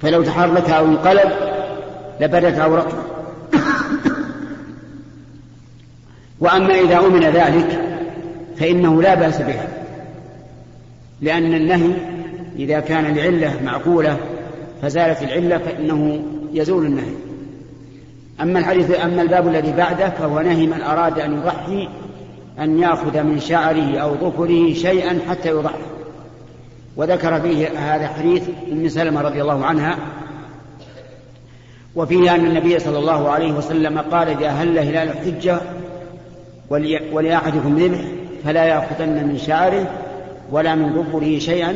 [0.00, 1.32] فلو تحرك أو انقلب
[2.20, 2.96] لبدت عورته.
[6.40, 7.80] وأما إذا أمن ذلك
[8.56, 9.68] فإنه لا بأس بها
[11.20, 11.92] لأن النهي
[12.58, 14.16] إذا كان لعلة معقولة
[14.82, 16.22] فزالت العلة فإنه
[16.52, 17.14] يزول النهي.
[18.40, 21.88] أما الحديث أما الباب الذي بعده فهو نهي من أراد أن يضحي
[22.58, 25.94] أن يأخذ من شعره أو ظفره شيئا حتى يضحي.
[26.96, 29.98] وذكر فيه هذا حديث أم سلمة رضي الله عنها
[31.96, 35.60] وفيه أن النبي صلى الله عليه وسلم قال إذا هل هلال الحجة
[37.12, 38.00] ولأحدكم ذبح
[38.44, 39.86] فلا يأخذن من شعره
[40.50, 41.74] ولا من ظفره شيئا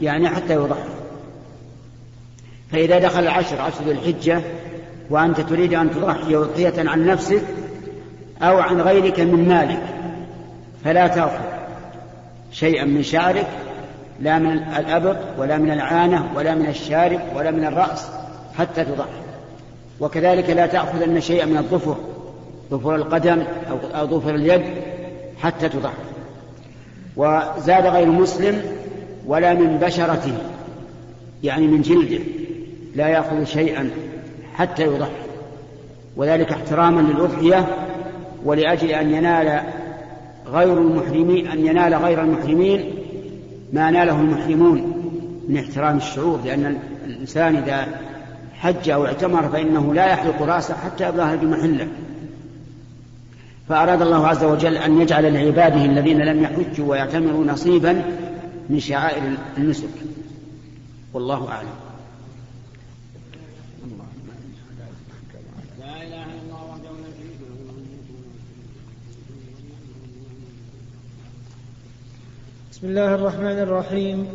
[0.00, 0.88] يعني حتى يضحي.
[2.72, 4.42] فإذا دخل العشر عشر ذي الحجة
[5.10, 7.42] وأنت تريد أن تضحي أضحية عن نفسك
[8.42, 9.82] أو عن غيرك من مالك
[10.84, 11.44] فلا تأخذ
[12.52, 13.46] شيئا من شعرك
[14.20, 18.08] لا من الأبط ولا من العانة ولا من الشارب ولا من الرأس
[18.58, 19.22] حتى تضحي.
[20.00, 21.96] وكذلك لا تأخذن شيئا من الظفر
[22.70, 23.42] ظفر القدم
[23.94, 24.62] أو ظفر اليد
[25.42, 26.02] حتى تضحي.
[27.16, 28.62] وزاد غير مسلم
[29.26, 30.34] ولا من بشرته
[31.42, 32.24] يعني من جلده
[32.96, 33.90] لا يأخذ شيئا
[34.54, 35.32] حتى يضحي.
[36.16, 37.66] وذلك احتراما للأضحية
[38.44, 39.62] ولأجل أن ينال
[40.46, 42.94] غير المحرمين أن ينال غير المحرمين
[43.72, 45.02] ما ناله المحرمون
[45.48, 47.86] من احترام الشعور لأن الإنسان إذا
[48.54, 51.88] حج أو اعتمر فإنه لا يحلق رأسه حتى يبلغ بمحله
[53.68, 58.02] فأراد الله عز وجل أن يجعل لعباده الذين لم يحجوا ويعتمروا نصيبا
[58.70, 59.22] من شعائر
[59.58, 59.88] النسك.
[61.14, 61.81] والله أعلم.
[72.82, 74.26] بسم الله الرحمن الرحيم.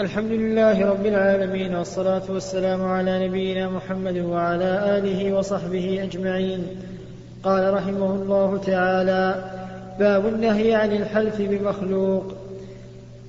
[0.00, 6.66] الحمد لله رب العالمين والصلاة والسلام على نبينا محمد وعلى آله وصحبه أجمعين.
[7.44, 9.44] قال رحمه الله تعالى
[9.98, 12.24] باب النهي عن الحلف بمخلوق.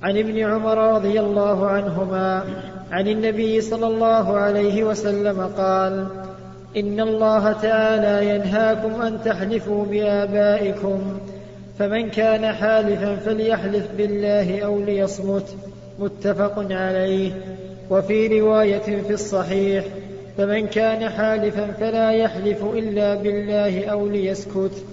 [0.02, 2.44] عن ابن عمر رضي الله عنهما
[2.90, 6.06] عن النبي صلى الله عليه وسلم قال
[6.76, 11.18] إن الله تعالى ينهاكم أن تحلفوا بآبائكم
[11.82, 15.56] فمن كان حالفا فليحلف بالله أو ليصمت
[15.98, 17.32] متفق عليه.
[17.90, 19.84] وفي رواية في الصحيح
[20.38, 24.84] فمن كان حالفا فلا يحلف إلا بالله أو ليسكت.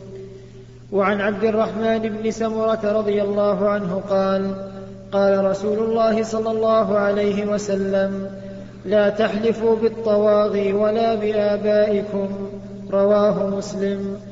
[0.91, 4.71] وعن عبد الرحمن بن سمرة رضي الله عنه قال
[5.11, 8.31] قال رسول الله صلى الله عليه وسلم
[8.85, 12.49] لا تحلفوا بالطواغي ولا بآبائكم.
[12.91, 14.28] رواه مسلم.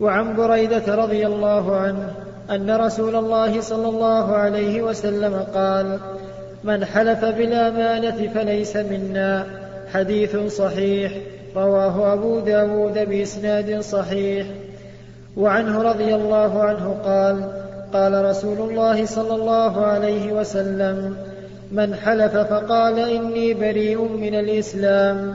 [0.00, 2.10] وعن بريدة رضي الله عنه
[2.50, 5.98] أن رسول الله صلى الله عليه وسلم قال
[6.64, 9.46] من حلف بالامانه فليس منا.
[9.92, 11.12] حديث صحيح
[11.56, 14.46] رواه أبو داود بإسناد صحيح.
[15.36, 17.50] وعنه رضي الله عنه قال
[17.92, 21.16] قال رسول الله صلى الله عليه وسلم
[21.72, 25.34] من حلف فقال إني بريء من الإسلام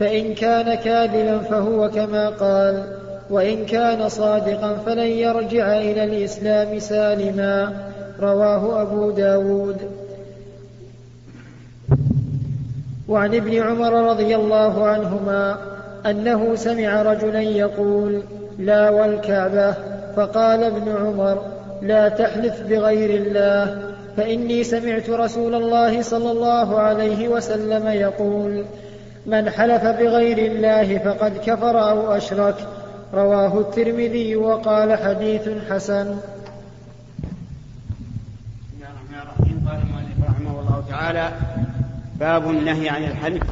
[0.00, 2.95] فإن كان كاذبا فهو كما قال
[3.30, 7.72] وإن كان صادقا فلن يرجع إلى الإسلام سالما.
[8.20, 9.76] رواه أبو داود.
[13.08, 15.56] وعن ابن عمر رضي الله عنهما
[16.06, 18.22] أنه سمع رجلا يقول
[18.58, 19.74] لا والكعبة.
[20.16, 21.42] فقال ابن عمر
[21.82, 23.78] لا تحلف بغير الله.
[24.16, 28.64] فإني سمعت رسول الله صلى الله عليه وسلم يقول
[29.26, 32.54] من حلف بغير الله فقد كفر أو أشرك.
[33.16, 36.16] رواه الترمذي وقال حديث حسن.
[39.66, 41.32] قال المؤلف رحمه الله تعالى
[42.20, 43.42] باب النهي عن الحلف.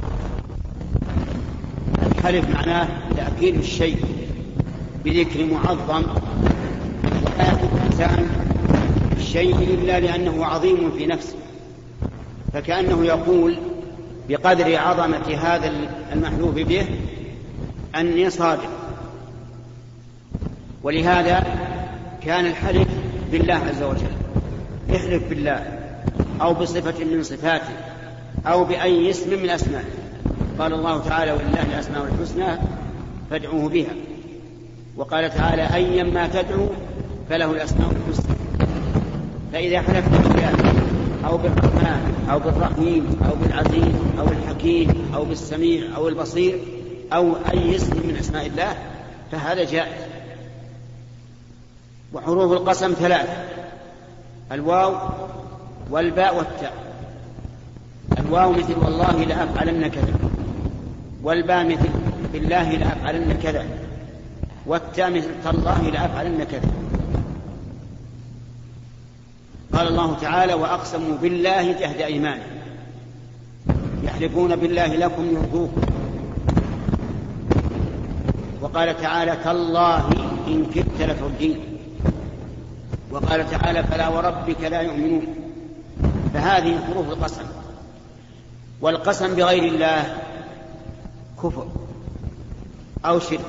[2.07, 4.05] الحلف معناه تأكيد الشيء
[5.05, 6.05] بذكر معظم.
[7.39, 8.29] ولا الإنسان
[9.17, 11.37] الشيء إلا لأنه عظيم في نفسه.
[12.53, 13.59] فكأنه يقول
[14.29, 15.73] بقدر عظمة هذا
[16.13, 16.87] المحلوف به
[17.95, 18.84] أني صادق.
[20.85, 21.45] ولهذا
[22.23, 22.89] كان الحلف
[23.33, 24.15] بالله عز وجل.
[24.97, 25.67] احلف بالله
[26.41, 27.75] أو بصفة من صفاته
[28.47, 29.85] أو بأي اسم من أسمائه.
[30.59, 32.59] قال الله تعالى ولله الأسماء الحسنى
[33.31, 33.95] فادعوه بها.
[34.97, 36.69] وقال تعالى أيا ما تدعو
[37.31, 38.37] فله الأسماء الحسنى.
[39.53, 40.53] فإذا حلفت بالله
[41.27, 46.59] أو بالرحمن أو بالرحيم أو بالعزيز أو الحكيم أو بالسميع أو البصير
[47.13, 48.75] أو أي اسم من أسماء الله
[49.33, 50.14] فهذا جائز.
[52.15, 53.33] وحروف القسم ثلاثة
[54.53, 54.95] الواو
[55.91, 56.73] والباء والتاء.
[58.19, 60.15] الواو مثل والله لأفعلن كذا.
[61.23, 61.89] والباء مثل
[62.33, 63.67] بالله لأفعلن كذا.
[64.67, 66.71] والتاء مثل تالله لأفعلن كذا.
[69.73, 72.55] قال الله تعالى وأقسموا بالله جهد أيمانهم
[74.05, 75.83] يحلفون بالله لكم يرضوكم.
[78.63, 80.09] وقال تعالى تالله
[80.47, 81.74] إن كدت لتردين
[83.15, 85.27] وقال تعالى فلا وربك لا يؤمنون.
[86.35, 87.45] فهذه حروف القسم.
[88.81, 90.17] والقسم بغير الله
[91.43, 91.67] كفر
[93.05, 93.41] أو شرك.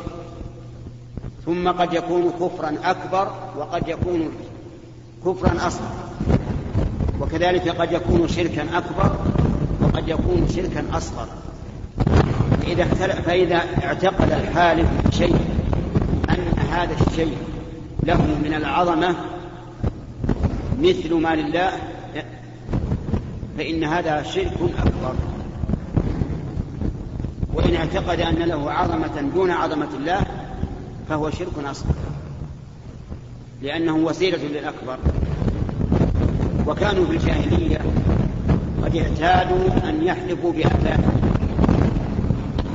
[1.45, 4.30] ثم قد يكون كفرا أكبر وقد يكون
[5.26, 5.91] كفرا أصغر.
[7.22, 9.16] وكذلك قد يكون شركا أكبر
[9.82, 11.28] وقد يكون شركا أصغر.
[12.61, 12.86] فإذا,
[13.26, 15.36] فإذا اعتقد الحالف شيء
[16.30, 17.38] أن هذا الشيء
[18.03, 19.16] له من العظمة
[20.80, 21.71] مثل ما لله
[23.57, 25.15] فإن هذا شرك أكبر.
[27.53, 30.21] وإن اعتقد أن له عظمة دون عظمة الله
[31.09, 31.95] فهو شرك أصغر.
[33.61, 34.97] لأنه وسيلة للأكبر.
[36.67, 37.80] وكانوا في الجاهلية
[38.84, 41.21] قد اعتادوا أن يحلفوا بآبائهم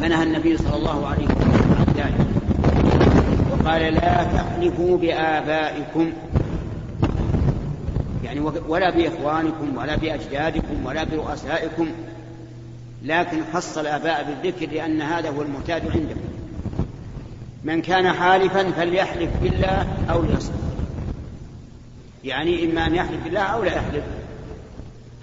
[0.01, 2.27] فنهى النبي صلى الله عليه وسلم عن ذلك.
[3.51, 6.13] وقال لا تحلفوا بآبائكم
[8.31, 11.89] يعني ولا بإخوانكم ولا بأجدادكم ولا برؤسائكم
[13.03, 16.21] لكن خص الآباء بالذكر لأن هذا هو المعتاد عندهم.
[17.65, 20.55] من كان حالفا فليحلف بالله أو ليصمت.
[22.25, 24.05] يعني إما أن يحلف بالله أو لا يحلف.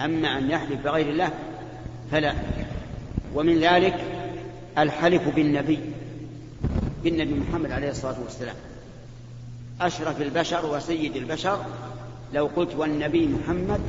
[0.02, 1.30] أما أن يحلف بغير الله
[2.12, 2.34] فلا.
[3.36, 3.96] ومن ذلك
[4.78, 5.80] الحلف بالنبي
[7.04, 8.56] بالنبي محمد عليه الصلاة والسلام.
[9.82, 11.66] أشرف البشر وسيد البشر
[12.34, 13.82] لو قلت والنبي محمد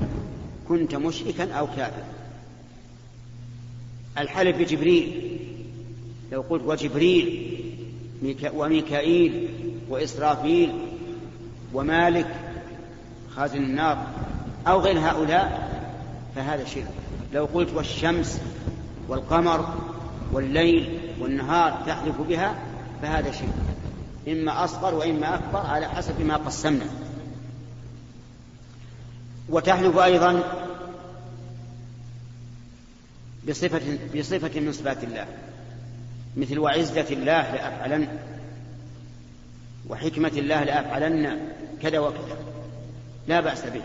[0.68, 2.04] كنت مشركا أو كافرا.
[4.18, 5.38] الحلف بجبريل.
[6.32, 7.54] لو قلت وجبريل
[8.54, 9.48] وميكائيل
[9.88, 10.72] وإسرافيل
[11.74, 12.34] ومالك
[13.36, 14.06] خازن النار
[14.66, 15.68] أو غير هؤلاء
[16.36, 16.92] فهذا شرك.
[17.34, 18.40] لو قلت والشمس
[19.08, 19.74] والقمر
[20.32, 22.58] والليل والنهار تحلف بها
[23.02, 23.54] فهذا شرك.
[24.28, 26.86] إما أصغر وإما أكبر على حسب ما قسمنا.
[29.48, 30.42] وتحلف أيضا
[33.48, 35.26] بصفة بصفة من صفات الله
[36.36, 38.08] مثل وعزة الله لأفعلن
[39.88, 41.40] وحكمة الله لأفعلن
[41.82, 42.36] كذا وكذا
[43.28, 43.82] لا بأس به.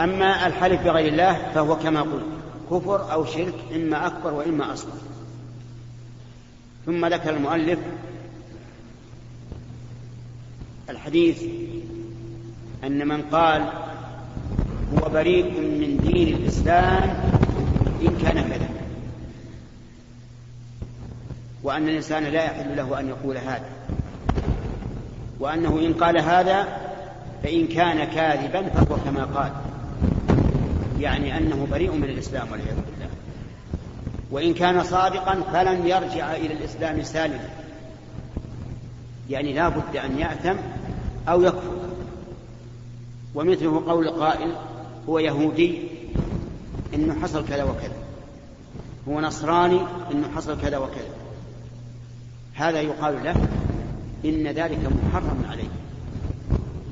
[0.00, 2.26] أما الحلف بغير الله فهو كما قلت
[2.70, 4.98] كفر أو شرك إما أكبر وإما أصغر.
[6.86, 7.78] ثم ذكر المؤلف
[10.90, 11.42] الحديث
[12.86, 13.62] أن من قال
[14.94, 17.02] هو بريء من دين الإسلام
[18.02, 18.68] إن كان كذا.
[21.62, 23.68] وأن الإنسان لا يحل له أن يقول هذا.
[25.40, 26.66] وأنه إن قال هذا
[27.42, 29.52] فإن كان كاذبا فهو كما قال.
[31.00, 33.08] يعني أنه بريء من الإسلام والعياذ بالله.
[34.30, 37.48] وإن كان صادقا فلن يرجع إلى الإسلام سالما.
[39.30, 40.56] يعني لا بد أن يأثم
[41.28, 41.85] أو يكفر.
[43.36, 44.52] ومثله قول قائل
[45.08, 45.88] هو يهودي
[46.94, 47.96] إنه حصل كذا وكذا.
[49.08, 49.80] هو نصراني
[50.12, 51.14] إنه حصل كذا وكذا.
[52.54, 53.36] هذا يقال له
[54.24, 55.70] إن ذلك محرم عليك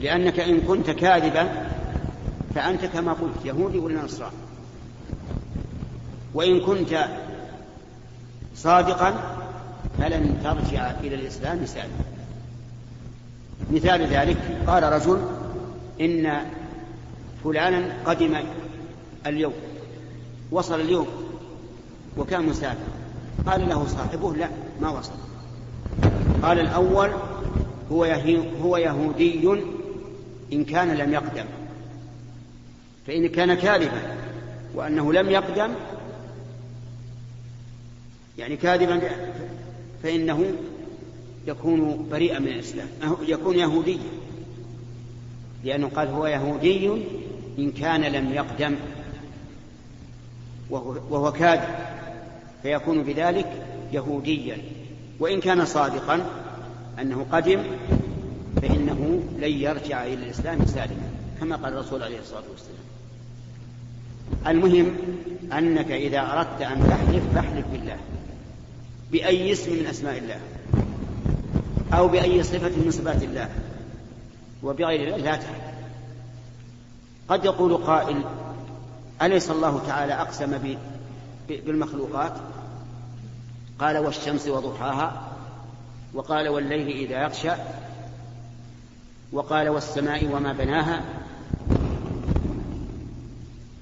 [0.01, 1.69] لأنك إن كنت كاذبا
[2.55, 4.37] فأنت كما قلت يهودي ولا نصراني.
[6.35, 7.09] وإن كنت
[8.57, 9.37] صادقا
[9.99, 12.05] فلن ترجع إلى الإسلام سالما.
[13.71, 14.37] مثال ذلك
[14.67, 15.21] قال رجل
[16.01, 16.47] إن
[17.45, 18.37] فلانا قدم
[19.27, 19.53] اليوم
[20.51, 21.07] وصل اليوم
[22.17, 22.89] وكان مسافر.
[23.47, 24.49] قال له صاحبه لا
[24.81, 25.13] ما وصل.
[26.43, 27.11] قال الأول
[27.93, 28.05] هو
[28.63, 29.49] هو يهودي
[30.53, 31.45] إن كان لم يقدم.
[33.07, 34.17] فإن كان كاذبا
[34.75, 35.75] وأنه لم يقدم
[38.39, 39.01] يعني كاذبا
[40.03, 40.53] فإنه
[41.47, 42.89] يكون بريئا من الإسلام
[43.29, 44.24] يكون يهوديا.
[45.65, 46.91] لأنه قال هو يهودي
[47.59, 48.77] إن كان لم يقدم
[50.71, 51.69] وهو, كاذب
[52.63, 54.59] فيكون بذلك يهوديا.
[55.21, 56.21] وإن كان صادقا
[57.01, 57.63] أنه قدم
[58.63, 61.11] فإنه لن يرجع إلى الإسلام سالما
[61.41, 62.85] كما قال الرسول عليه الصلاة والسلام.
[64.47, 64.97] المهم
[65.53, 67.97] أنك إذا أردت أن تحلف فاحلف بالله
[69.13, 70.41] بأي اسم من أسماء الله
[71.93, 73.49] أو بأي صفة من صفات الله.
[74.65, 75.75] وبغير لا تحلف
[77.29, 78.25] قد يقول قائل
[79.23, 80.77] أليس الله تعالى أقسم
[81.49, 82.33] بالمخلوقات؟
[83.79, 85.33] قال والشمس وضحاها
[86.15, 87.53] وقال والليل إذا يغشى
[89.33, 91.03] وقال والسماء وما بناها.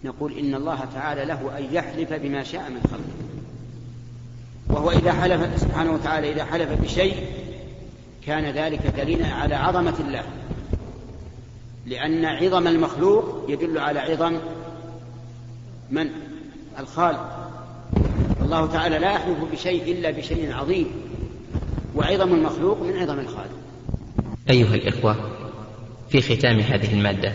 [0.05, 3.23] نقول إن الله تعالى له أن يحلف بما شاء من خلقه.
[4.69, 7.27] وهو إذا حلف سبحانه وتعالى إذا حلف بشيء
[8.27, 10.25] كان ذلك دليلا على عظمة الله.
[11.87, 14.39] لأن عظم المخلوق يدل على عظم
[15.91, 16.11] من؟
[16.79, 17.51] الخالق.
[18.43, 20.87] الله تعالى لا يحلف بشيء إلا بشيء عظيم.
[21.97, 23.59] وعظم المخلوق من عظم الخالق.
[24.51, 25.17] أيها الإخوة
[26.09, 27.33] في ختام هذه المادة